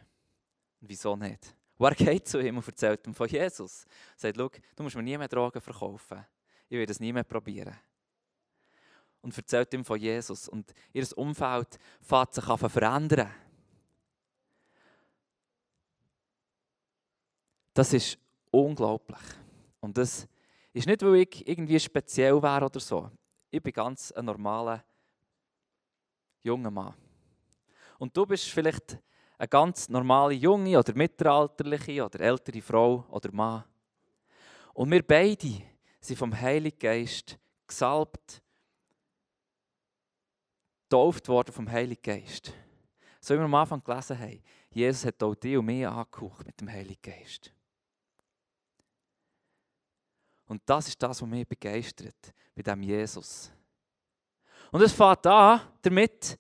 Und 0.81 0.89
wieso 0.89 1.17
nicht? 1.17 1.57
Und 1.79 1.87
er 1.87 1.95
geht 1.95 2.29
zu 2.29 2.39
ihm 2.39 2.59
und 2.59 2.67
erzählt 2.67 3.07
ihm 3.07 3.15
von 3.15 3.29
Jesus. 3.29 3.87
Er 4.21 4.35
sagt, 4.35 4.37
du 4.77 4.83
musst 4.83 4.95
mir 4.95 5.03
nie 5.03 5.17
mehr 5.17 5.29
Drogen 5.29 5.61
verkaufen. 5.61 6.25
Ich 6.69 6.77
will 6.77 6.87
das 6.87 7.01
nie 7.01 7.13
mehr 7.13 7.25
probieren. 7.25 7.77
Und 9.23 9.37
erzählt 9.37 9.73
ihm 9.73 9.85
von 9.85 9.99
Jesus. 9.99 10.49
Und 10.49 10.75
ihr 10.93 11.07
Umfeld 11.17 11.79
fängt 12.01 12.35
sich 12.35 12.47
an 12.47 12.59
verändern. 12.59 13.31
Das 17.73 17.93
ist 17.93 18.19
unglaublich. 18.51 19.21
Und 19.81 19.97
das 19.97 20.29
ist 20.73 20.87
nicht, 20.87 21.03
weil 21.03 21.17
ich 21.17 21.49
irgendwie 21.49 21.81
speziell 21.81 22.43
wäre 22.43 22.67
oder 22.67 22.81
so. 22.81 23.11
Ich 23.51 23.63
bin 23.63 23.73
ganz 23.73 24.13
ein 24.13 24.25
normaler 24.25 24.85
junger 26.43 26.71
Mann. 26.71 26.95
Und 27.99 28.17
du 28.17 28.27
bist 28.27 28.49
vielleicht 28.49 28.99
eine 29.39 29.49
ganz 29.49 29.89
normale 29.89 30.35
junge 30.35 30.79
oder 30.79 30.95
mittelalterliche 30.95 32.05
oder 32.05 32.21
ältere 32.21 32.61
Frau 32.61 33.07
oder 33.11 33.33
Mann. 33.33 33.65
Und 34.75 34.91
wir 34.91 35.07
beide 35.07 35.63
sind 36.01 36.19
vom 36.19 36.39
Heiligen 36.39 36.79
Geist 36.79 37.39
gesalbt, 37.67 38.42
getauft 40.93 41.27
worden 41.29 41.53
vom 41.53 41.71
Heiligen 41.71 42.03
Geist. 42.03 42.53
So 43.19 43.33
wie 43.33 43.39
wir 43.39 43.45
am 43.45 43.55
Anfang 43.55 43.83
gelesen 43.83 44.19
haben, 44.19 44.43
Jesus 44.71 45.07
hat 45.07 45.23
auch 45.23 45.35
dich 45.35 45.57
und 45.57 45.65
mich 45.65 45.87
angehaucht 45.87 46.45
mit 46.45 46.61
dem 46.61 46.71
Heiligen 46.71 47.01
Geist. 47.01 47.51
Und 50.47 50.61
das 50.67 50.89
ist 50.89 51.03
das, 51.03 51.23
was 51.23 51.29
mich 51.29 51.49
begeistert 51.49 52.35
bei 52.55 52.63
dem 52.63 52.83
Jesus. 52.83 53.51
Und 54.71 54.83
es 54.83 54.93
fängt 54.93 55.27
an 55.27 55.63
damit, 55.81 56.39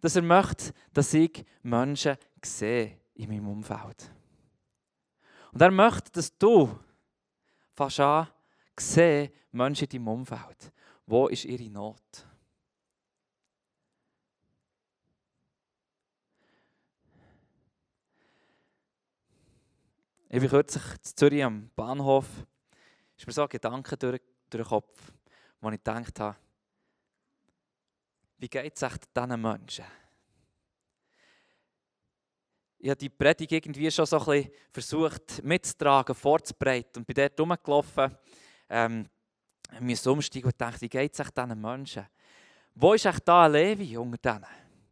dass 0.00 0.16
er 0.16 0.22
möchte, 0.22 0.72
dass 0.94 1.12
ich 1.12 1.44
Menschen 1.62 2.16
sehe 2.42 2.98
in 3.14 3.28
meinem 3.28 3.48
Umfeld. 3.48 4.10
Und 5.52 5.60
er 5.60 5.70
möchte, 5.70 6.10
dass 6.12 6.36
du 6.38 6.78
fast 7.74 8.00
an 8.00 8.28
sehen, 8.78 9.30
Menschen 9.52 9.84
in 9.84 9.90
deinem 9.90 10.08
Umfeld. 10.08 10.72
Wo 11.04 11.28
ist 11.28 11.44
ihre 11.44 11.68
Not? 11.70 12.25
Ich 20.28 20.40
bin 20.40 20.50
kürzlich 20.50 20.82
in 20.82 21.02
Zürich 21.02 21.44
am 21.44 21.70
Bahnhof, 21.76 22.26
ist 23.16 23.26
mir 23.28 23.32
so 23.32 23.42
ein 23.42 23.48
Gedanke 23.48 23.96
durch, 23.96 24.20
durch 24.50 24.64
den 24.64 24.68
Kopf, 24.68 25.12
wo 25.60 25.70
ich 25.70 25.76
gedacht 25.76 26.18
habe, 26.18 26.36
wie 28.38 28.48
geht 28.48 28.82
es 28.82 28.98
diesen 29.16 29.40
Menschen? 29.40 29.84
Ich 32.78 32.90
habe 32.90 32.98
die 32.98 33.08
Predigt 33.08 33.52
irgendwie 33.52 33.88
schon 33.88 34.04
so 34.04 34.18
ein 34.28 34.50
versucht 34.72 35.44
mitzutragen, 35.44 36.14
vorzubereiten 36.14 36.98
und 36.98 37.06
bin 37.06 37.14
dort 37.14 37.40
rumgelaufen, 37.40 38.16
ähm, 38.68 39.08
musste 39.78 40.10
umsteigen 40.10 40.48
und 40.48 40.60
dachte, 40.60 40.80
wie 40.80 40.88
geht 40.88 41.16
es 41.16 41.32
diesen 41.32 41.60
Menschen? 41.60 42.04
Wo 42.74 42.94
ist 42.94 43.06
echt 43.06 43.26
da 43.28 43.44
ein 43.44 43.52
Levi 43.52 43.96
unter 43.96 44.18
denen? 44.18 44.46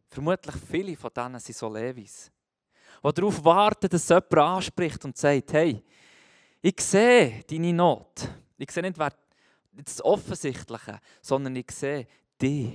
Vermutlich 0.07 0.55
viele 0.55 0.95
von 0.95 1.11
denen 1.13 1.39
sind 1.41 1.57
so 1.57 1.67
Levis. 1.67 2.31
Die 3.03 3.13
darauf 3.13 3.43
warten, 3.43 3.87
dass 3.89 4.09
jemand 4.09 4.37
anspricht 4.37 5.03
und 5.05 5.17
sagt, 5.17 5.53
hey, 5.53 5.83
ich 6.61 6.79
sehe 6.81 7.43
deine 7.43 7.73
Not. 7.73 8.27
Ich 8.57 8.71
sehe 8.71 8.83
nicht 8.83 8.97
das 8.97 10.03
Offensichtliche, 10.03 10.99
sondern 11.21 11.55
ich 11.55 11.69
sehe 11.71 12.07
dich 12.41 12.73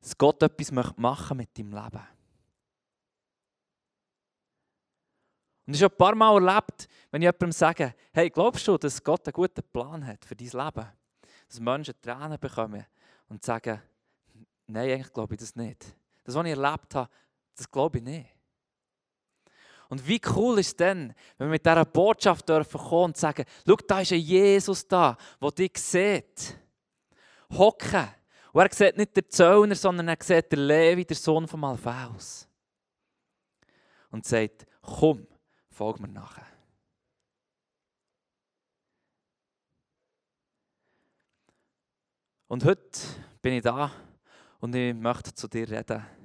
dass 0.00 0.16
Gott 0.16 0.42
etwas 0.42 0.72
machen 0.72 0.96
möchte 0.96 1.34
mit 1.34 1.58
deinem 1.58 1.72
Leben. 1.72 2.06
Und 5.66 5.74
ich 5.74 5.82
habe 5.82 5.94
ein 5.94 5.98
paar 5.98 6.14
Mal 6.14 6.42
erlebt, 6.42 6.88
wenn 7.10 7.20
ich 7.20 7.26
jemandem 7.26 7.52
sage, 7.52 7.94
hey, 8.12 8.30
glaubst 8.30 8.66
du, 8.66 8.78
dass 8.78 9.04
Gott 9.04 9.26
einen 9.26 9.34
guten 9.34 9.62
Plan 9.62 10.06
hat 10.06 10.24
für 10.24 10.34
dein 10.34 10.48
Leben? 10.48 10.90
dass 11.50 11.58
Menschen 11.58 12.00
Tränen 12.00 12.38
bekommen 12.38 12.86
und 13.28 13.44
sagen, 13.44 13.82
nein, 14.68 14.90
eigentlich 14.90 15.12
glaube 15.12 15.34
ich 15.34 15.40
das 15.40 15.56
nicht. 15.56 15.84
Das, 16.22 16.34
was 16.34 16.46
ich 16.46 16.56
erlebt 16.56 16.94
habe, 16.94 17.10
das 17.60 17.70
glaube 17.70 17.98
ich 17.98 18.04
nicht. 18.04 18.28
Und 19.90 20.06
wie 20.06 20.20
cool 20.34 20.58
ist 20.60 20.68
es 20.68 20.76
denn, 20.76 21.12
wenn 21.36 21.48
wir 21.48 21.52
mit 21.52 21.66
dieser 21.66 21.84
Botschaft 21.84 22.48
dürfen 22.48 22.80
kommen 22.80 23.04
und 23.06 23.16
sagen, 23.16 23.44
schau, 23.66 23.76
da 23.86 24.00
ist 24.00 24.12
ein 24.12 24.20
Jesus 24.20 24.86
da, 24.86 25.16
der 25.42 25.50
dich 25.50 25.76
sieht. 25.76 26.58
Hocken. 27.50 28.08
Und 28.52 28.62
er 28.62 28.72
sieht 28.72 28.96
nicht 28.96 29.16
den 29.16 29.28
Zöllner, 29.28 29.74
sondern 29.74 30.08
er 30.08 30.16
sieht 30.20 30.52
den 30.52 30.60
Levi, 30.60 31.04
der 31.04 31.16
Sohn 31.16 31.46
von 31.46 31.64
Alphaeus. 31.64 32.48
Und 34.10 34.24
sagt, 34.24 34.64
komm, 34.80 35.26
folg 35.70 36.00
mir 36.00 36.08
nachher. 36.08 36.46
Und 42.46 42.64
heute 42.64 43.00
bin 43.42 43.54
ich 43.54 43.62
da 43.62 43.92
und 44.60 44.74
ich 44.74 44.94
möchte 44.94 45.34
zu 45.34 45.46
dir 45.46 45.68
reden. 45.68 46.19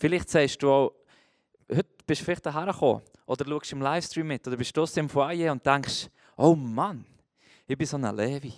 Vielleicht 0.00 0.30
sagst 0.30 0.62
du 0.62 0.70
auch, 0.70 0.94
heute 1.68 1.88
bist 2.06 2.22
du 2.22 2.24
vielleicht 2.24 2.44
hierher 2.44 2.72
gekommen 2.72 3.02
oder 3.26 3.44
schaust 3.44 3.72
im 3.72 3.82
Livestream 3.82 4.28
mit 4.28 4.46
oder 4.48 4.56
bist 4.56 4.74
du 4.74 4.86
im 4.96 5.10
Foyer 5.10 5.52
und 5.52 5.64
denkst, 5.64 6.08
oh 6.38 6.54
Mann, 6.54 7.04
ich 7.66 7.76
bin 7.76 7.86
so 7.86 7.98
ein 7.98 8.16
Levi. 8.16 8.54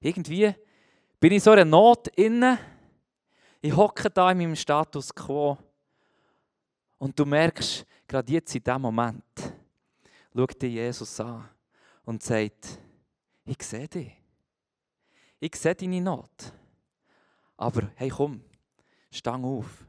Irgendwie 0.00 0.54
bin 1.20 1.32
ich 1.32 1.42
so 1.42 1.52
in 1.52 1.68
Not 1.68 2.08
inne. 2.16 2.58
Ich 3.60 3.76
hocke 3.76 4.08
da 4.08 4.30
in 4.30 4.38
meinem 4.38 4.56
Status 4.56 5.14
quo. 5.14 5.58
Und 6.96 7.18
du 7.18 7.26
merkst, 7.26 7.84
gerade 8.08 8.32
jetzt 8.32 8.54
in 8.54 8.64
diesem 8.64 8.80
Moment, 8.80 9.22
schaut 10.34 10.62
dir 10.62 10.70
Jesus 10.70 11.20
an 11.20 11.46
und 12.06 12.22
sagt, 12.22 12.78
ich 13.44 13.62
sehe 13.62 13.86
dich. 13.86 14.12
Ich 15.38 15.54
sehe 15.54 15.74
deine 15.74 16.00
Not. 16.00 16.50
Aber 17.58 17.90
hey, 17.96 18.08
komm, 18.08 18.42
stang 19.10 19.44
auf, 19.44 19.84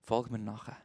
folg 0.00 0.30
mir 0.30 0.38
nachher. 0.38 0.76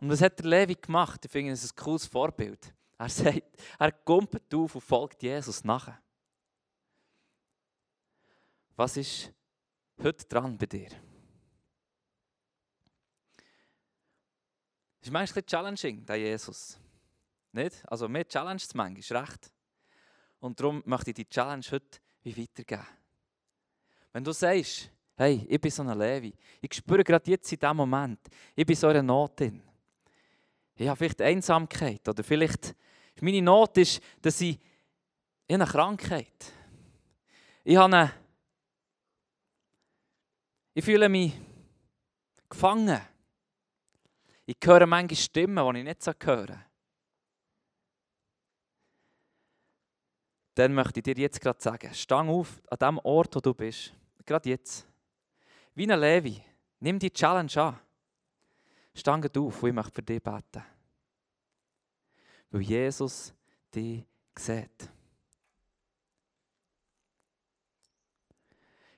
Und 0.00 0.10
was 0.10 0.20
hat 0.20 0.38
der 0.40 0.46
Levi 0.46 0.74
gemacht? 0.74 1.24
Ich 1.24 1.30
finde 1.30 1.52
es 1.52 1.70
ein 1.70 1.76
cooles 1.76 2.06
Vorbild. 2.06 2.74
Er 2.98 3.08
sagt, 3.08 3.62
er 3.78 3.92
kumpelt 3.92 4.52
auf 4.54 4.74
und 4.74 4.80
folgt 4.80 5.22
Jesus 5.22 5.62
nachher. 5.62 6.02
Was 8.74 8.96
ist 8.96 9.32
heute 10.02 10.24
dran 10.26 10.58
bei 10.58 10.66
dir? 10.66 10.88
Das 14.98 15.08
ist 15.08 15.12
manchmal 15.12 15.42
ein 15.42 15.46
challenging, 15.46 16.04
der 16.04 16.16
Jesus. 16.16 16.78
Nicht? 17.52 17.88
Also 17.88 18.08
mir 18.08 18.26
challenge 18.26 18.62
es 18.62 18.74
manchmal, 18.74 19.22
recht. 19.22 19.52
Und 20.40 20.58
darum 20.58 20.82
möchte 20.86 21.10
ich 21.10 21.14
die 21.14 21.28
Challenge 21.28 21.64
heute 21.70 22.00
wie 22.22 22.36
weitergeben. 22.36 22.86
Wenn 24.12 24.24
du 24.24 24.32
sagst, 24.32 24.90
hey, 25.16 25.46
ich 25.48 25.60
bin 25.60 25.70
so 25.70 25.82
ein 25.82 25.98
Levi, 25.98 26.34
ich 26.60 26.74
spüre 26.74 27.04
gerade 27.04 27.30
jetzt 27.30 27.52
in 27.52 27.58
diesem 27.58 27.76
Moment, 27.76 28.20
ich 28.54 28.66
bin 28.66 28.76
so 28.76 28.88
eine 28.88 29.02
Not 29.02 29.38
drin. 29.38 29.62
Ich 30.76 30.88
habe 30.88 30.96
vielleicht 30.96 31.22
Einsamkeit 31.22 32.06
oder 32.08 32.24
vielleicht 32.24 32.74
meine 33.20 33.42
Not 33.42 33.76
ist, 33.78 34.02
dass 34.20 34.40
ich, 34.40 34.58
ich 35.46 35.54
eine 35.54 35.66
Krankheit 35.66 36.52
ich 37.64 37.76
habe 37.76 37.96
eine, 37.96 38.12
ich 40.74 40.84
fühle 40.84 41.08
mich 41.08 41.32
gefangen. 42.48 43.00
Ich 44.46 44.56
höre 44.64 44.86
manchmal 44.86 45.16
Stimmen, 45.16 45.74
die 45.74 45.78
ich 45.78 45.84
nicht 45.84 46.26
hören 46.26 46.46
soll. 46.46 46.64
Dann 50.54 50.74
möchte 50.74 50.98
ich 51.00 51.04
dir 51.04 51.14
jetzt 51.16 51.40
gerade 51.40 51.62
sagen, 51.62 51.94
stang 51.94 52.28
auf 52.28 52.60
an 52.68 52.78
dem 52.78 52.98
Ort, 52.98 53.36
wo 53.36 53.40
du 53.40 53.54
bist. 53.54 53.94
Gerade 54.24 54.48
jetzt. 54.48 54.86
Wie 55.74 55.90
ein 55.90 55.98
Levi. 55.98 56.42
Nimm 56.80 56.98
die 56.98 57.10
Challenge 57.10 57.56
an. 57.56 57.78
Stang 58.94 59.24
auf 59.24 59.62
und 59.62 59.68
ich 59.68 59.74
möchte 59.74 59.92
für 59.92 60.02
dich 60.02 60.22
beten 60.22 60.62
weil 62.52 62.60
Jesus 62.60 63.34
dich 63.74 64.04
sieht. 64.38 64.90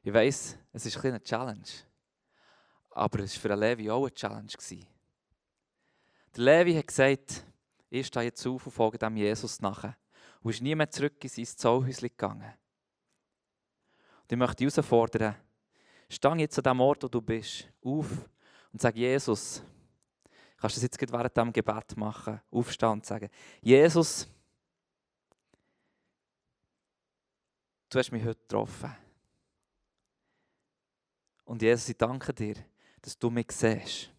Ich 0.02 0.12
weiss, 0.12 0.58
es 0.72 0.84
ist 0.84 0.98
ein 0.98 1.06
eine 1.12 1.22
Challenge. 1.22 1.62
Aber 2.90 3.20
es 3.20 3.34
war 3.36 3.40
für 3.40 3.54
Levi 3.54 3.90
auch 3.90 4.02
eine 4.04 4.14
Challenge. 4.14 4.52
Der 6.36 6.44
Levi 6.44 6.74
hat 6.74 6.86
gesagt, 6.88 7.44
ich 7.88 8.06
stehe 8.06 8.26
jetzt 8.26 8.46
auf 8.46 8.66
und 8.66 8.72
folge 8.72 8.98
dem 8.98 9.16
Jesus 9.16 9.60
nachher. 9.60 9.96
Und 10.42 10.50
ist 10.50 10.60
nie 10.60 10.74
mehr 10.74 10.90
zurück 10.90 11.22
in 11.22 11.30
sein 11.30 11.46
Zollhäuschen 11.46 12.08
gegangen. 12.08 12.52
Ich 14.34 14.38
möchte 14.38 14.64
dich 14.64 14.76
herausfordern, 14.76 15.36
steh 16.08 16.28
jetzt 16.38 16.58
an 16.58 16.64
dem 16.64 16.80
Ort, 16.80 17.04
wo 17.04 17.06
du 17.06 17.22
bist, 17.22 17.68
auf 17.84 18.28
und 18.72 18.80
sag 18.80 18.96
Jesus, 18.96 19.62
kannst 20.56 20.76
du 20.76 20.80
das 20.80 20.82
jetzt 20.82 21.12
während 21.12 21.36
dem 21.36 21.52
Gebet 21.52 21.96
machen, 21.96 22.40
aufstehen 22.50 22.88
und 22.88 23.06
sagen, 23.06 23.30
Jesus, 23.62 24.26
du 27.88 27.96
hast 27.96 28.10
mich 28.10 28.24
heute 28.24 28.40
getroffen. 28.40 28.96
Und 31.44 31.62
Jesus, 31.62 31.90
ich 31.90 31.96
danke 31.96 32.34
dir, 32.34 32.56
dass 33.02 33.16
du 33.16 33.30
mich 33.30 33.52
siehst. 33.52 34.10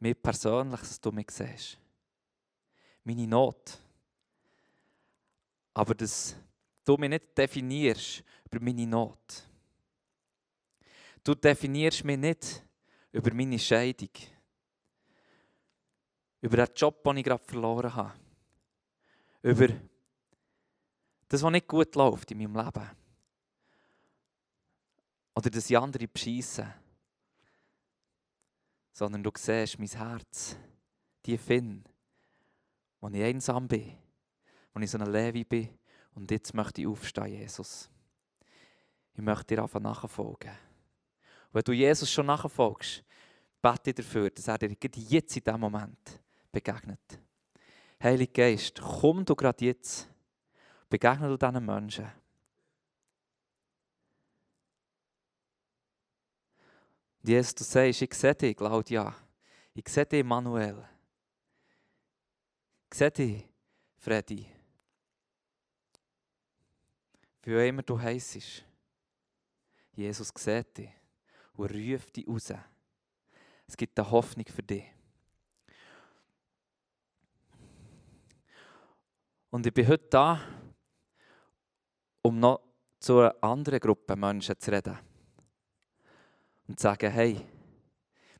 Mir 0.00 0.14
persönlich, 0.14 0.80
dass 0.80 0.98
du 0.98 1.12
mich 1.12 1.30
siehst. 1.30 1.78
Meine 3.04 3.26
Not. 3.26 3.78
Aber 5.74 5.94
dass 5.94 6.34
du 6.86 6.96
mich 6.96 7.10
nicht 7.10 7.36
definierst 7.36 8.24
über 8.50 8.64
meine 8.64 8.86
Not. 8.86 9.44
Du 11.22 11.34
definierst 11.34 12.04
mich 12.04 12.18
nicht 12.18 12.64
über 13.12 13.34
meine 13.34 13.58
Scheidung 13.58 14.10
über 16.46 16.64
den 16.64 16.74
Job, 16.74 17.02
den 17.02 17.16
ich 17.16 17.24
gerade 17.24 17.42
verloren 17.42 17.94
habe. 17.94 18.12
Über 19.42 19.68
das, 21.28 21.42
was 21.42 21.52
nicht 21.52 21.66
gut 21.66 21.94
läuft 21.96 22.30
in 22.30 22.38
meinem 22.38 22.54
Leben. 22.54 22.90
Oder 25.34 25.50
dass 25.50 25.68
ich 25.68 25.76
andere 25.76 26.06
bescheissen. 26.06 26.72
Sondern 28.92 29.22
du 29.22 29.30
siehst 29.36 29.78
mein 29.78 29.88
Herz, 29.88 30.56
die 31.24 31.36
Finn, 31.36 31.84
wo 33.00 33.08
ich 33.08 33.22
einsam 33.22 33.66
bin, 33.68 33.98
wo 34.72 34.80
ich 34.80 34.90
so 34.90 34.98
ein 34.98 35.10
Levi 35.10 35.44
bin. 35.44 35.68
Und 36.16 36.30
jetzt 36.30 36.54
möchte 36.54 36.80
ich 36.80 36.86
aufstehen, 36.86 37.26
Jesus. 37.26 37.90
Ich 39.14 39.20
möchte 39.20 39.54
dir 39.54 39.62
einfach 39.62 39.80
nachfolgen. 39.80 40.50
Und 40.50 41.54
wenn 41.54 41.62
du 41.62 41.72
Jesus 41.72 42.10
schon 42.10 42.26
nachfolgst, 42.26 43.04
bete 43.60 43.90
ich 43.90 43.96
dafür, 43.96 44.30
dass 44.30 44.48
er 44.48 44.58
dir 44.58 44.70
jetzt 44.70 45.36
in 45.36 45.44
diesem 45.44 45.60
Moment 45.60 46.20
begegnet. 46.50 47.20
Heiliger 48.02 48.32
Geist, 48.32 48.80
komm 48.80 49.24
du 49.24 49.34
gerade 49.34 49.64
jetzt, 49.64 50.08
begegne 50.88 51.28
du 51.28 51.36
diesen 51.36 51.64
Menschen. 51.64 52.10
Und 57.22 57.28
Jesus, 57.28 57.54
du 57.54 57.64
sagst, 57.64 58.02
ich 58.02 58.14
sehe 58.14 58.34
dich, 58.34 58.56
Claudia. 58.56 59.14
Ich 59.74 59.88
sehe 59.88 60.06
dich, 60.06 60.24
Manuel. 60.24 60.82
Ich 62.90 62.96
sehe 62.96 63.10
dich, 63.10 63.48
Freddy. 63.98 64.55
Wie 67.46 67.54
auch 67.56 67.60
immer 67.60 67.82
du 67.82 67.96
heisst. 67.96 68.64
Jesus 69.92 70.32
sieht 70.36 70.76
dich 70.76 70.90
und 71.54 71.70
ruft 71.70 72.16
dich 72.16 72.26
raus. 72.26 72.52
Es 73.68 73.76
gibt 73.76 73.96
eine 73.96 74.10
Hoffnung 74.10 74.46
für 74.46 74.64
dich. 74.64 74.82
Und 79.50 79.64
ich 79.64 79.72
bin 79.72 79.86
heute 79.86 80.08
da, 80.10 80.40
um 82.20 82.40
noch 82.40 82.62
zu 82.98 83.20
einer 83.20 83.36
anderen 83.40 83.78
Gruppe 83.78 84.16
Menschen 84.16 84.58
zu 84.58 84.72
reden. 84.72 84.98
Und 86.66 86.80
zu 86.80 86.82
sagen, 86.82 87.12
hey, 87.12 87.40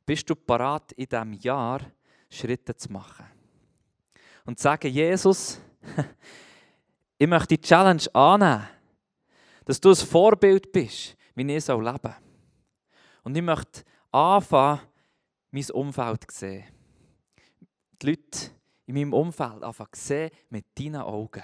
bist 0.04 0.28
du 0.28 0.34
parat 0.34 0.90
in 0.92 1.06
diesem 1.06 1.32
Jahr 1.34 1.80
Schritte 2.28 2.74
zu 2.74 2.90
machen? 2.90 3.26
Und 4.44 4.58
zu 4.58 4.64
sagen, 4.64 4.90
Jesus, 4.90 5.60
ich 7.18 7.28
möchte 7.28 7.56
die 7.56 7.60
Challenge 7.60 8.02
annehmen, 8.12 8.75
dass 9.66 9.80
du 9.80 9.90
ein 9.90 9.96
Vorbild 9.96 10.72
bist, 10.72 11.16
wie 11.34 11.52
ich 11.52 11.62
leben 11.84 12.14
Und 13.24 13.36
ich 13.36 13.42
möchte 13.42 13.82
anfangen, 14.12 14.80
mein 15.50 15.70
Umfeld 15.72 16.30
zu 16.30 16.38
sehen. 16.38 16.64
Die 18.00 18.06
Leute 18.06 18.50
in 18.86 18.94
meinem 18.94 19.12
Umfeld 19.12 19.62
einfach 19.62 19.88
sehen 19.92 20.30
mit 20.48 20.66
deinen 20.78 21.02
Augen. 21.02 21.42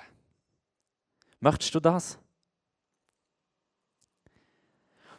Möchtest 1.41 1.75
du 1.75 1.81
das? 1.81 2.19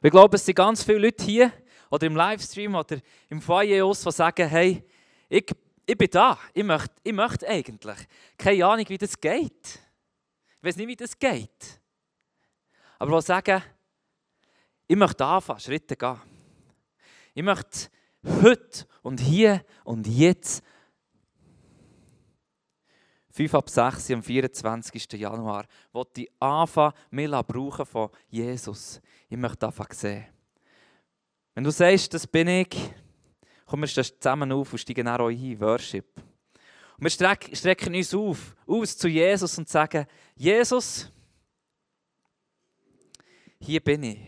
Ich 0.02 0.12
glaube, 0.12 0.38
es 0.38 0.46
sind 0.46 0.56
ganz 0.56 0.84
viele 0.84 1.00
Leute 1.00 1.24
hier 1.24 1.52
oder 1.90 2.08
im 2.08 2.16
Livestream 2.16 2.76
oder 2.76 2.98
im 3.30 3.42
Foyer 3.42 3.86
die 3.86 4.12
sagen, 4.12 4.48
hey, 4.48 4.84
ich, 5.28 5.46
ich 5.86 5.98
bin 5.98 6.10
da. 6.10 6.40
Ich 6.54 6.64
möchte, 6.64 6.94
ich 7.04 7.14
möchte 7.14 7.48
eigentlich. 7.48 7.98
Keine 8.38 8.66
Ahnung, 8.66 8.86
wie 8.88 8.98
das 8.98 9.20
geht. 9.20 9.80
Ich 10.58 10.64
weiß 10.64 10.78
nicht, 10.78 10.88
wie 10.88 10.96
das 10.96 11.18
geht. 11.20 11.83
Aber 13.04 13.20
ich 13.20 13.26
sagen, 13.26 13.62
ich 14.88 14.96
möchte 14.96 15.26
anfangen, 15.26 15.60
Schritte 15.60 15.98
gehen. 15.98 16.22
Ich 17.34 17.44
möchte 17.44 17.90
heute 18.42 18.88
und 19.02 19.20
hier 19.20 19.66
und 19.84 20.08
jetzt 20.08 20.64
5 23.32 23.56
ab 23.56 23.70
6 23.70 24.12
am 24.12 24.24
24. 24.24 25.12
Januar, 25.20 25.66
wo 25.92 26.06
ich 26.16 26.32
anfangen, 26.40 26.94
mich 27.12 27.30
brauchen 27.30 27.86
von 27.86 28.10
Jesus. 28.30 29.02
Ich 29.28 29.38
möchte 29.38 29.66
anfangen 29.66 29.92
sehen. 29.92 30.26
Wenn 31.56 31.66
du 31.66 31.72
sagst, 31.72 32.14
das 32.14 32.26
bin 32.26 32.48
ich, 32.48 32.70
komm, 33.66 33.82
wir 33.82 33.90
zusammen 33.90 34.50
auf 34.54 34.72
und 34.72 34.80
steigen 34.80 35.10
auch 35.10 35.28
ein, 35.28 35.60
Worship. 35.60 36.06
Und 36.98 37.04
wir 37.04 37.10
strecken 37.10 37.96
uns 37.96 38.14
auf, 38.14 38.56
aus 38.66 38.98
zu 38.98 39.10
Jesus 39.10 39.58
und 39.58 39.68
sagen, 39.68 40.06
Jesus, 40.38 41.12
hier 43.64 43.80
bin 43.80 44.04
ich. 44.04 44.20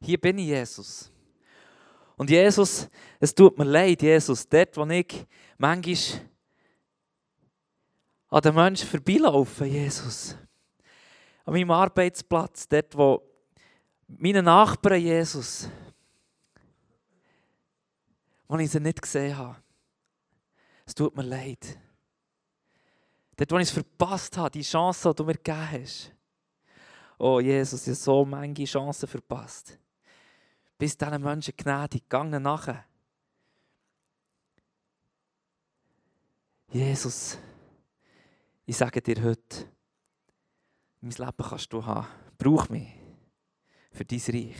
Hier 0.00 0.18
bin 0.18 0.38
ich, 0.38 0.46
Jesus. 0.46 1.10
Und 2.16 2.30
Jesus, 2.30 2.88
es 3.20 3.34
tut 3.34 3.58
mir 3.58 3.64
leid, 3.64 4.00
Jesus, 4.00 4.48
dort, 4.48 4.76
wo 4.76 4.86
ich 4.86 5.26
manchmal 5.58 6.20
an 8.30 8.40
den 8.40 8.54
Menschen 8.54 8.88
vorbeilaufen, 8.88 9.66
Jesus. 9.66 10.36
An 11.44 11.52
meinem 11.52 11.70
Arbeitsplatz, 11.70 12.66
dort, 12.68 12.96
wo 12.96 13.22
meine 14.06 14.42
Nachbarn, 14.42 15.00
Jesus, 15.00 15.68
wo 18.48 18.56
ich 18.56 18.70
sie 18.70 18.80
nicht 18.80 19.02
gesehen 19.02 19.36
habe. 19.36 19.56
Es 20.86 20.94
tut 20.94 21.14
mir 21.14 21.22
leid. 21.22 21.78
Dort, 23.36 23.52
wo 23.52 23.58
ich 23.58 23.68
es 23.68 23.70
verpasst 23.70 24.36
habe, 24.38 24.50
die 24.50 24.62
Chance, 24.62 25.10
die 25.10 25.16
du 25.16 25.24
mir 25.24 25.34
gegeben 25.34 25.70
hast. 25.70 26.15
Oh 27.18 27.40
Jesus, 27.40 27.82
ich 27.82 27.88
habe 27.88 27.96
so 27.96 28.24
manche 28.24 28.64
Chancen 28.64 29.08
verpasst. 29.08 29.78
Bis 30.78 30.96
diesen 30.96 31.22
Menschen 31.22 31.54
gnädig 31.56 32.02
gegangen 32.02 32.42
nachher. 32.42 32.84
Jesus, 36.68 37.38
ich 38.66 38.76
sage 38.76 39.00
dir 39.00 39.22
heute, 39.22 39.70
mein 41.00 41.12
Leben 41.12 41.48
kannst 41.48 41.72
du 41.72 41.84
haben. 41.84 42.06
Brauch 42.36 42.68
mich 42.68 42.88
für 43.92 44.04
dein 44.04 44.20
Reich. 44.20 44.56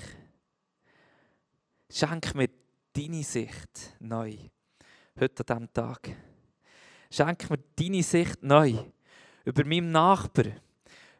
Schenk 1.91 2.35
mir 2.35 2.49
deine 2.95 3.23
Sicht 3.23 3.97
neu. 4.01 4.35
Heute 5.21 5.55
an 5.55 5.69
diesem 5.69 5.73
Tag. 5.75 6.11
Schenk 7.11 7.51
mir 7.51 7.59
deine 7.77 8.03
Sicht 8.03 8.43
neu. 8.43 8.75
Über 9.45 9.65
meinen 9.67 9.93
Nachbar. 9.93 10.47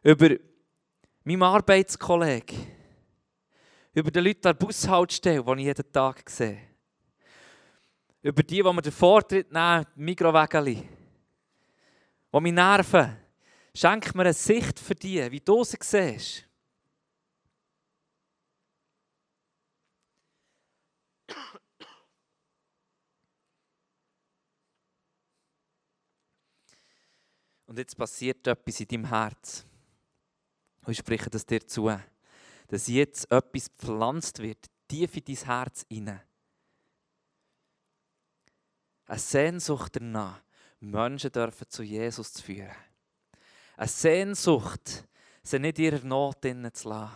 Über 0.01 0.35
meinen 1.35 1.43
Arbeitskollegen. 1.43 2.57
Über 3.93 4.11
die 4.11 4.19
Leute 4.19 4.49
an 4.49 4.57
der 4.57 4.65
Bushaltestelle, 4.65 5.43
die 5.43 5.61
ich 5.61 5.65
jeden 5.65 5.91
Tag 5.91 6.29
sehe. 6.29 6.61
Über 8.21 8.43
die, 8.43 8.55
die 8.55 8.63
mir 8.63 8.81
den 8.81 8.91
Vortritt 8.91 9.51
nehmen, 9.51 9.85
Mikrowägeli 9.95 10.87
die 12.33 12.41
mich 12.41 12.53
nerven. 12.53 13.17
Schenk 13.75 14.13
mir 14.15 14.21
eine 14.23 14.33
Sicht 14.33 14.79
für 14.79 14.95
die, 14.95 15.31
wie 15.31 15.39
du 15.39 15.63
sie 15.63 15.77
siehst. 15.81 16.43
Und 27.65 27.77
jetzt 27.77 27.97
passiert 27.97 28.47
etwas 28.47 28.79
in 28.79 28.87
deinem 28.87 29.05
Herz. 29.09 29.66
Und 30.87 30.93
ich 30.93 30.99
spreche 30.99 31.29
das 31.29 31.45
dir 31.45 31.67
zu, 31.67 31.91
dass 32.69 32.87
jetzt 32.87 33.29
etwas 33.29 33.69
gepflanzt 33.69 34.39
wird, 34.39 34.67
tief 34.87 35.17
in 35.17 35.25
dein 35.25 35.35
Herz 35.35 35.85
hinein. 35.89 36.21
Eine 39.05 39.19
Sehnsucht 39.19 39.97
danach, 39.97 40.41
Menschen 40.79 41.29
dürfen 41.29 41.69
zu 41.69 41.83
Jesus 41.83 42.31
zu 42.31 42.41
führen. 42.41 42.71
Eine 43.75 43.89
Sehnsucht, 43.89 45.03
sie 45.43 45.59
nicht 45.59 45.77
ihrer 45.77 46.05
Not 46.05 46.43
zu 46.43 46.87
lassen. 46.87 47.11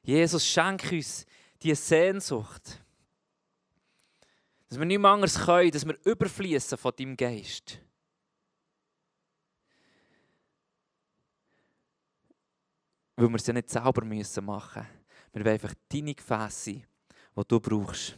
Jesus, 0.00 0.46
schenk 0.46 0.90
uns 0.92 1.26
diese 1.60 1.76
Sehnsucht, 1.76 2.82
dass 4.70 4.78
wir 4.78 4.86
nichts 4.86 5.04
anderes 5.04 5.44
können, 5.44 5.70
dass 5.72 5.86
wir 5.86 5.98
überfließen 6.06 6.78
von 6.78 6.96
deinem 6.96 7.18
Geist. 7.18 7.80
Weil 13.16 13.28
wir 13.28 13.36
es 13.36 13.46
ja 13.46 13.52
nicht 13.52 13.70
selber 13.70 14.04
müssen 14.04 14.44
machen 14.44 14.82
müssen. 14.82 14.88
Wir 15.32 15.44
wollen 15.44 15.52
einfach 15.54 15.74
deine 15.88 16.14
Gefäße 16.14 16.82
die 17.36 17.42
du 17.48 17.60
brauchst. 17.60 18.16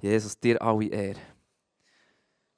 Jesus, 0.00 0.38
dir 0.38 0.60
alle 0.60 0.86
Ehre. 0.86 1.20